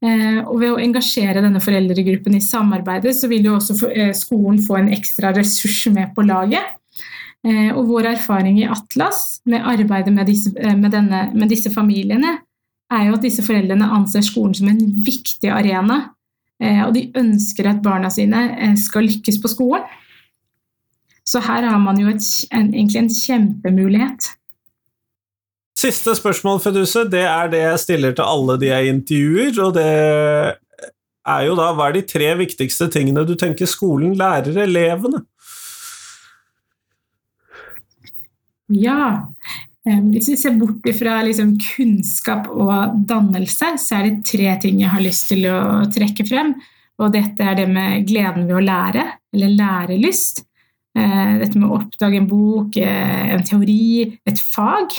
Og 0.03 0.55
ved 0.57 0.71
å 0.73 0.79
engasjere 0.81 1.43
denne 1.45 1.61
foreldregruppen 1.61 2.39
i 2.39 2.41
samarbeidet, 2.43 3.13
så 3.19 3.29
vil 3.29 3.51
jo 3.51 3.59
også 3.59 3.77
skolen 4.17 4.63
få 4.65 4.79
en 4.81 4.89
ekstra 4.97 5.35
ressurs 5.37 5.83
med 5.93 6.15
på 6.17 6.25
laget. 6.25 6.79
Eh, 7.43 7.73
og 7.75 7.89
vår 7.91 8.13
erfaring 8.13 8.61
i 8.61 8.69
Atlas 8.71 9.41
med 9.51 9.65
arbeidet 9.67 10.13
med 10.15 10.29
disse, 10.31 10.53
eh, 10.55 10.77
med, 10.79 10.93
denne, 10.95 11.25
med 11.35 11.51
disse, 11.51 11.73
familiene, 11.75 12.37
er 12.93 13.09
jo 13.09 13.17
at 13.17 13.25
disse 13.25 13.43
foreldrene 13.43 13.89
anser 13.97 14.23
skolen 14.23 14.55
som 14.55 14.69
en 14.71 14.79
viktig 15.03 15.51
arena. 15.51 16.13
Eh, 16.63 16.85
og 16.87 16.95
de 16.95 17.09
ønsker 17.19 17.67
at 17.67 17.83
barna 17.83 18.13
sine 18.15 18.77
skal 18.79 19.09
lykkes 19.09 19.41
på 19.43 19.51
skolen. 19.51 19.89
Så 21.27 21.43
her 21.43 21.67
har 21.67 21.79
man 21.83 21.99
jo 21.99 22.11
et, 22.11 22.23
en, 22.53 22.71
egentlig 22.71 23.01
en 23.01 23.11
kjempemulighet. 23.11 24.31
Siste 25.83 26.13
spørsmål, 26.15 26.61
Feduse, 26.63 27.03
det 27.11 27.25
er 27.27 27.49
det 27.51 27.63
jeg 27.65 27.79
stiller 27.83 28.13
til 28.15 28.29
alle 28.29 28.55
de 28.61 28.69
jeg 28.69 28.93
intervjuer. 28.93 29.57
Og 29.65 29.73
det 29.75 29.87
er 29.89 31.47
jo 31.49 31.57
da 31.59 31.73
hva 31.75 31.89
er 31.89 31.97
de 31.97 32.05
tre 32.07 32.29
viktigste 32.39 32.87
tingene 32.93 33.25
du 33.27 33.35
tenker 33.39 33.71
skolen 33.71 34.15
lærer 34.19 34.61
elevene? 34.63 35.25
Ja. 38.73 39.25
Hvis 39.83 40.29
vi 40.31 40.37
ser 40.39 40.55
bort 40.61 40.87
fra 40.95 41.17
liksom 41.27 41.57
kunnskap 41.59 42.47
og 42.53 42.95
dannelse, 43.09 43.73
så 43.83 43.99
er 43.99 44.07
det 44.07 44.29
tre 44.29 44.55
ting 44.63 44.79
jeg 44.85 44.93
har 44.93 45.03
lyst 45.03 45.33
til 45.33 45.49
å 45.51 45.83
trekke 45.91 46.27
frem. 46.29 46.55
Og 47.03 47.11
dette 47.17 47.43
er 47.43 47.59
det 47.59 47.67
med 47.73 48.07
gleden 48.07 48.47
ved 48.47 48.61
å 48.61 48.63
lære, 48.63 49.09
eller 49.35 49.57
lærelyst. 49.59 50.45
Eh, 50.95 51.33
dette 51.41 51.59
med 51.59 51.67
å 51.67 51.81
oppdage 51.81 52.21
en 52.21 52.29
bok, 52.29 52.77
eh, 52.77 53.33
en 53.35 53.43
teori, 53.43 54.13
et 54.29 54.39
fag. 54.39 54.95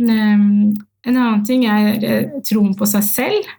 En 0.00 1.16
annen 1.16 1.44
ting 1.46 1.64
er 1.70 2.04
eh, 2.04 2.40
troen 2.46 2.74
på 2.76 2.88
seg 2.88 3.06
selv. 3.06 3.54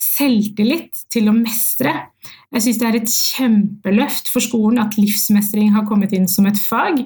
Selvtillit 0.00 1.02
til 1.12 1.28
å 1.28 1.34
mestre. 1.36 1.92
Jeg 2.54 2.64
syns 2.64 2.78
det 2.80 2.86
er 2.88 2.96
et 3.00 3.12
kjempeløft 3.12 4.30
for 4.32 4.44
skolen 4.44 4.80
at 4.80 4.96
livsmestring 4.96 5.74
har 5.74 5.84
kommet 5.88 6.14
inn 6.16 6.24
som 6.30 6.48
et 6.48 6.60
fag. 6.60 7.02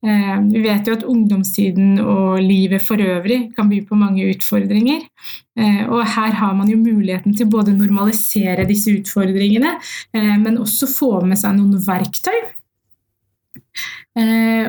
Eh, 0.00 0.36
vi 0.48 0.62
vet 0.64 0.88
jo 0.88 0.94
at 0.96 1.04
ungdomstiden 1.04 1.98
og 2.00 2.38
livet 2.40 2.80
for 2.80 3.02
øvrig 3.04 3.50
kan 3.56 3.68
by 3.68 3.82
på 3.84 3.98
mange 4.00 4.24
utfordringer. 4.32 5.04
Og 5.92 6.00
her 6.14 6.32
har 6.38 6.54
man 6.56 6.70
jo 6.72 6.78
muligheten 6.80 7.34
til 7.36 7.50
både 7.52 7.74
normalisere 7.76 8.64
disse 8.68 8.94
utfordringene, 8.96 9.74
eh, 10.16 10.36
men 10.40 10.56
også 10.62 10.88
få 10.88 11.12
med 11.26 11.36
seg 11.42 11.58
noen 11.58 11.76
verktøy. 11.84 12.40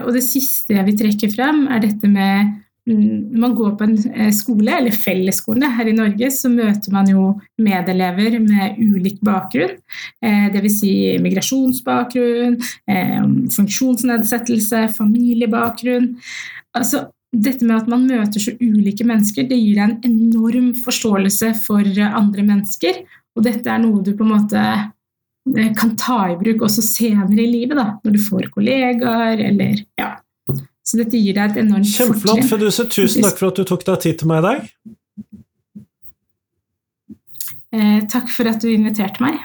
Og 0.01 0.09
det 0.15 0.23
siste 0.25 0.75
jeg 0.77 0.87
vil 0.87 0.99
trekke 0.99 1.29
frem, 1.33 1.65
er 1.71 1.83
dette 1.83 2.09
med 2.09 2.57
når 2.89 3.37
man 3.37 3.53
går 3.53 3.75
på 3.77 3.85
en 3.85 4.31
skole, 4.33 4.73
eller 4.73 4.95
fellesskole 4.97 5.69
her 5.69 5.89
i 5.91 5.93
Norge, 5.93 6.31
så 6.33 6.49
møter 6.49 6.93
man 6.93 7.09
jo 7.11 7.27
medelever 7.61 8.39
med 8.41 8.79
ulik 8.81 9.19
bakgrunn. 9.21 9.75
Dvs. 10.23 10.79
Si 10.79 10.93
migrasjonsbakgrunn, 11.21 12.57
funksjonsnedsettelse, 13.53 14.87
familiebakgrunn. 14.97 16.15
Altså, 16.73 17.05
dette 17.31 17.67
med 17.67 17.77
at 17.83 17.91
man 17.91 18.07
møter 18.09 18.43
så 18.43 18.55
ulike 18.59 19.05
mennesker, 19.07 19.45
det 19.47 19.59
gir 19.61 19.77
deg 19.77 19.85
en 19.85 20.01
enorm 20.09 20.73
forståelse 20.81 21.53
for 21.61 21.85
andre 22.09 22.47
mennesker. 22.47 23.03
Og 23.37 23.45
dette 23.45 23.69
er 23.71 23.79
noe 23.79 24.01
du 24.03 24.11
på 24.17 24.25
en 24.25 24.33
måte 24.33 24.59
eh, 24.59 24.89
kan 25.77 25.95
ta 25.97 26.19
i 26.31 26.35
bruk 26.37 26.67
også 26.67 26.83
senere 26.85 27.41
i 27.41 27.49
livet, 27.49 27.77
da, 27.79 27.87
når 28.03 28.17
du 28.17 28.21
får 28.21 28.51
kollegaer 28.53 29.41
eller 29.41 29.81
ja. 29.99 30.15
Så 30.85 30.97
dette 30.97 31.17
gir 31.17 31.37
deg 31.37 31.53
et 31.53 31.61
enormt 31.61 31.87
Kjempeflott, 31.87 32.43
Feduse. 32.49 32.87
Tusen 32.89 33.23
takk 33.25 33.37
for 33.39 33.51
at 33.51 33.61
du 33.61 33.65
tok 33.69 33.85
deg 33.87 34.01
tid 34.03 34.19
til 34.21 34.31
meg 34.31 34.41
i 34.41 34.47
dag. 34.47 34.67
Eh, 37.71 37.99
takk 38.11 38.33
for 38.33 38.49
at 38.51 38.59
du 38.59 38.67
inviterte 38.73 39.23
meg. 39.23 39.39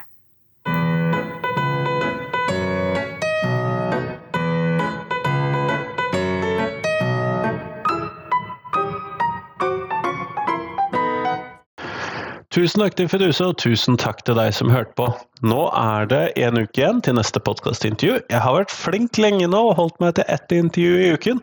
Tusen 12.56 12.80
takk 12.80 12.94
til 12.96 13.08
Feduse, 13.12 13.44
og 13.44 13.58
tusen 13.60 13.98
takk 14.00 14.22
til 14.24 14.38
deg 14.38 14.54
som 14.56 14.70
hørte 14.72 14.96
på. 14.96 15.10
Nå 15.44 15.66
er 15.76 16.06
det 16.08 16.20
en 16.40 16.56
uke 16.56 16.80
igjen 16.80 17.02
til 17.04 17.18
neste 17.18 17.40
podkastintervju. 17.44 18.22
Jeg 18.32 18.40
har 18.40 18.54
vært 18.56 18.72
flink 18.72 19.18
lenge 19.20 19.44
nå 19.52 19.58
og 19.68 19.74
holdt 19.76 19.98
meg 20.00 20.14
til 20.16 20.24
ett 20.32 20.52
intervju 20.54 20.94
i 20.96 21.10
uken. 21.12 21.42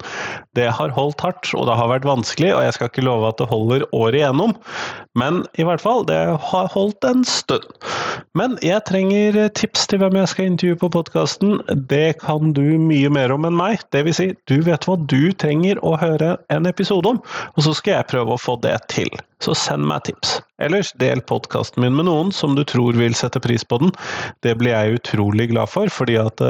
Det 0.57 0.65
har 0.79 0.95
holdt 0.95 1.21
hardt, 1.21 1.51
og 1.53 1.67
det 1.69 1.75
har 1.77 1.91
vært 1.91 2.07
vanskelig, 2.09 2.55
og 2.55 2.63
jeg 2.65 2.73
skal 2.73 2.89
ikke 2.89 3.05
love 3.05 3.29
at 3.29 3.37
det 3.37 3.49
holder 3.51 3.85
året 3.93 4.17
igjennom. 4.23 4.55
Men 5.19 5.43
i 5.61 5.65
hvert 5.67 5.83
fall, 5.83 6.01
det 6.09 6.17
har 6.41 6.71
holdt 6.73 7.05
en 7.05 7.21
stund. 7.27 7.67
Men 8.33 8.57
jeg 8.65 8.81
trenger 8.89 9.37
tips 9.53 9.85
til 9.89 10.01
hvem 10.01 10.17
jeg 10.17 10.31
skal 10.31 10.49
intervjue 10.49 10.79
på 10.81 10.89
podkasten. 10.95 11.59
Det 11.89 12.17
kan 12.23 12.55
du 12.57 12.63
mye 12.81 13.11
mer 13.13 13.35
om 13.35 13.45
enn 13.45 13.59
meg. 13.59 13.83
Det 13.93 14.07
vil 14.07 14.17
si, 14.17 14.31
du 14.49 14.57
vet 14.65 14.89
hva 14.89 14.97
du 14.97 15.29
trenger 15.37 15.77
å 15.85 15.93
høre 16.01 16.33
en 16.53 16.69
episode 16.69 17.13
om, 17.13 17.21
og 17.53 17.61
så 17.67 17.75
skal 17.77 17.99
jeg 17.99 18.09
prøve 18.15 18.33
å 18.33 18.41
få 18.41 18.57
det 18.65 18.73
til. 18.93 19.11
Så 19.43 19.53
send 19.59 19.83
meg 19.89 20.05
tips. 20.07 20.37
Ellers 20.63 20.93
del 21.01 21.19
podkasten 21.27 21.83
min 21.83 21.97
med 21.97 22.07
noen 22.07 22.29
som 22.31 22.53
du 22.55 22.61
tror 22.63 22.95
vil 22.95 23.15
sette 23.17 23.41
pris 23.43 23.65
på 23.67 23.81
den. 23.81 23.82
Det 24.45 24.55
blir 24.61 24.71
jeg 24.75 25.01
utrolig 25.01 25.49
glad 25.51 25.71
for, 25.73 25.91
fordi 25.91 26.19
at 26.21 26.43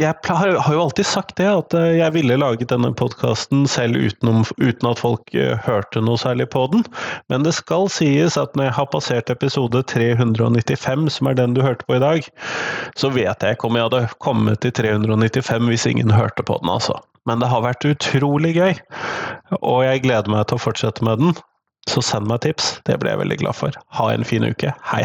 jeg 0.00 0.16
har 0.24 0.48
jo 0.72 0.80
alltid 0.80 1.04
sagt 1.04 1.34
det, 1.36 1.44
at 1.44 1.74
jeg 1.76 2.14
ville 2.14 2.38
laget 2.40 2.70
denne 2.70 2.88
podkasten 2.96 3.66
selv 3.68 3.98
utenom, 4.00 4.46
uten 4.56 4.88
at 4.88 5.02
folk 5.02 5.34
hørte 5.66 6.00
noe 6.00 6.16
særlig 6.16 6.46
på 6.54 6.62
den. 6.72 6.86
Men 7.28 7.44
det 7.44 7.52
skal 7.58 7.84
sies 7.92 8.38
at 8.40 8.56
når 8.56 8.70
jeg 8.70 8.76
har 8.78 8.88
passert 8.94 9.32
episode 9.34 9.82
395, 9.92 11.10
som 11.18 11.28
er 11.28 11.36
den 11.36 11.52
du 11.52 11.60
hørte 11.60 11.84
på 11.84 11.98
i 11.98 12.00
dag, 12.00 12.24
så 12.96 13.12
vet 13.12 13.44
jeg 13.44 13.58
ikke 13.58 13.68
om 13.68 13.76
jeg 13.76 13.90
hadde 13.90 14.08
kommet 14.24 14.64
til 14.64 14.72
395 14.80 15.68
hvis 15.68 15.86
ingen 15.92 16.16
hørte 16.16 16.48
på 16.48 16.56
den, 16.62 16.72
altså. 16.72 16.96
Men 17.28 17.44
det 17.44 17.52
har 17.52 17.66
vært 17.66 17.84
utrolig 17.84 18.54
gøy, 18.56 18.72
og 19.60 19.84
jeg 19.84 20.06
gleder 20.08 20.32
meg 20.32 20.48
til 20.48 20.56
å 20.56 20.64
fortsette 20.64 21.04
med 21.04 21.20
den. 21.20 21.36
Så 21.92 22.00
send 22.04 22.28
meg 22.30 22.40
tips, 22.44 22.78
det 22.88 22.96
blir 23.02 23.12
jeg 23.12 23.20
veldig 23.26 23.40
glad 23.44 23.60
for. 23.60 23.76
Ha 24.00 24.08
en 24.14 24.24
fin 24.24 24.48
uke. 24.48 24.72
Hei! 24.88 25.04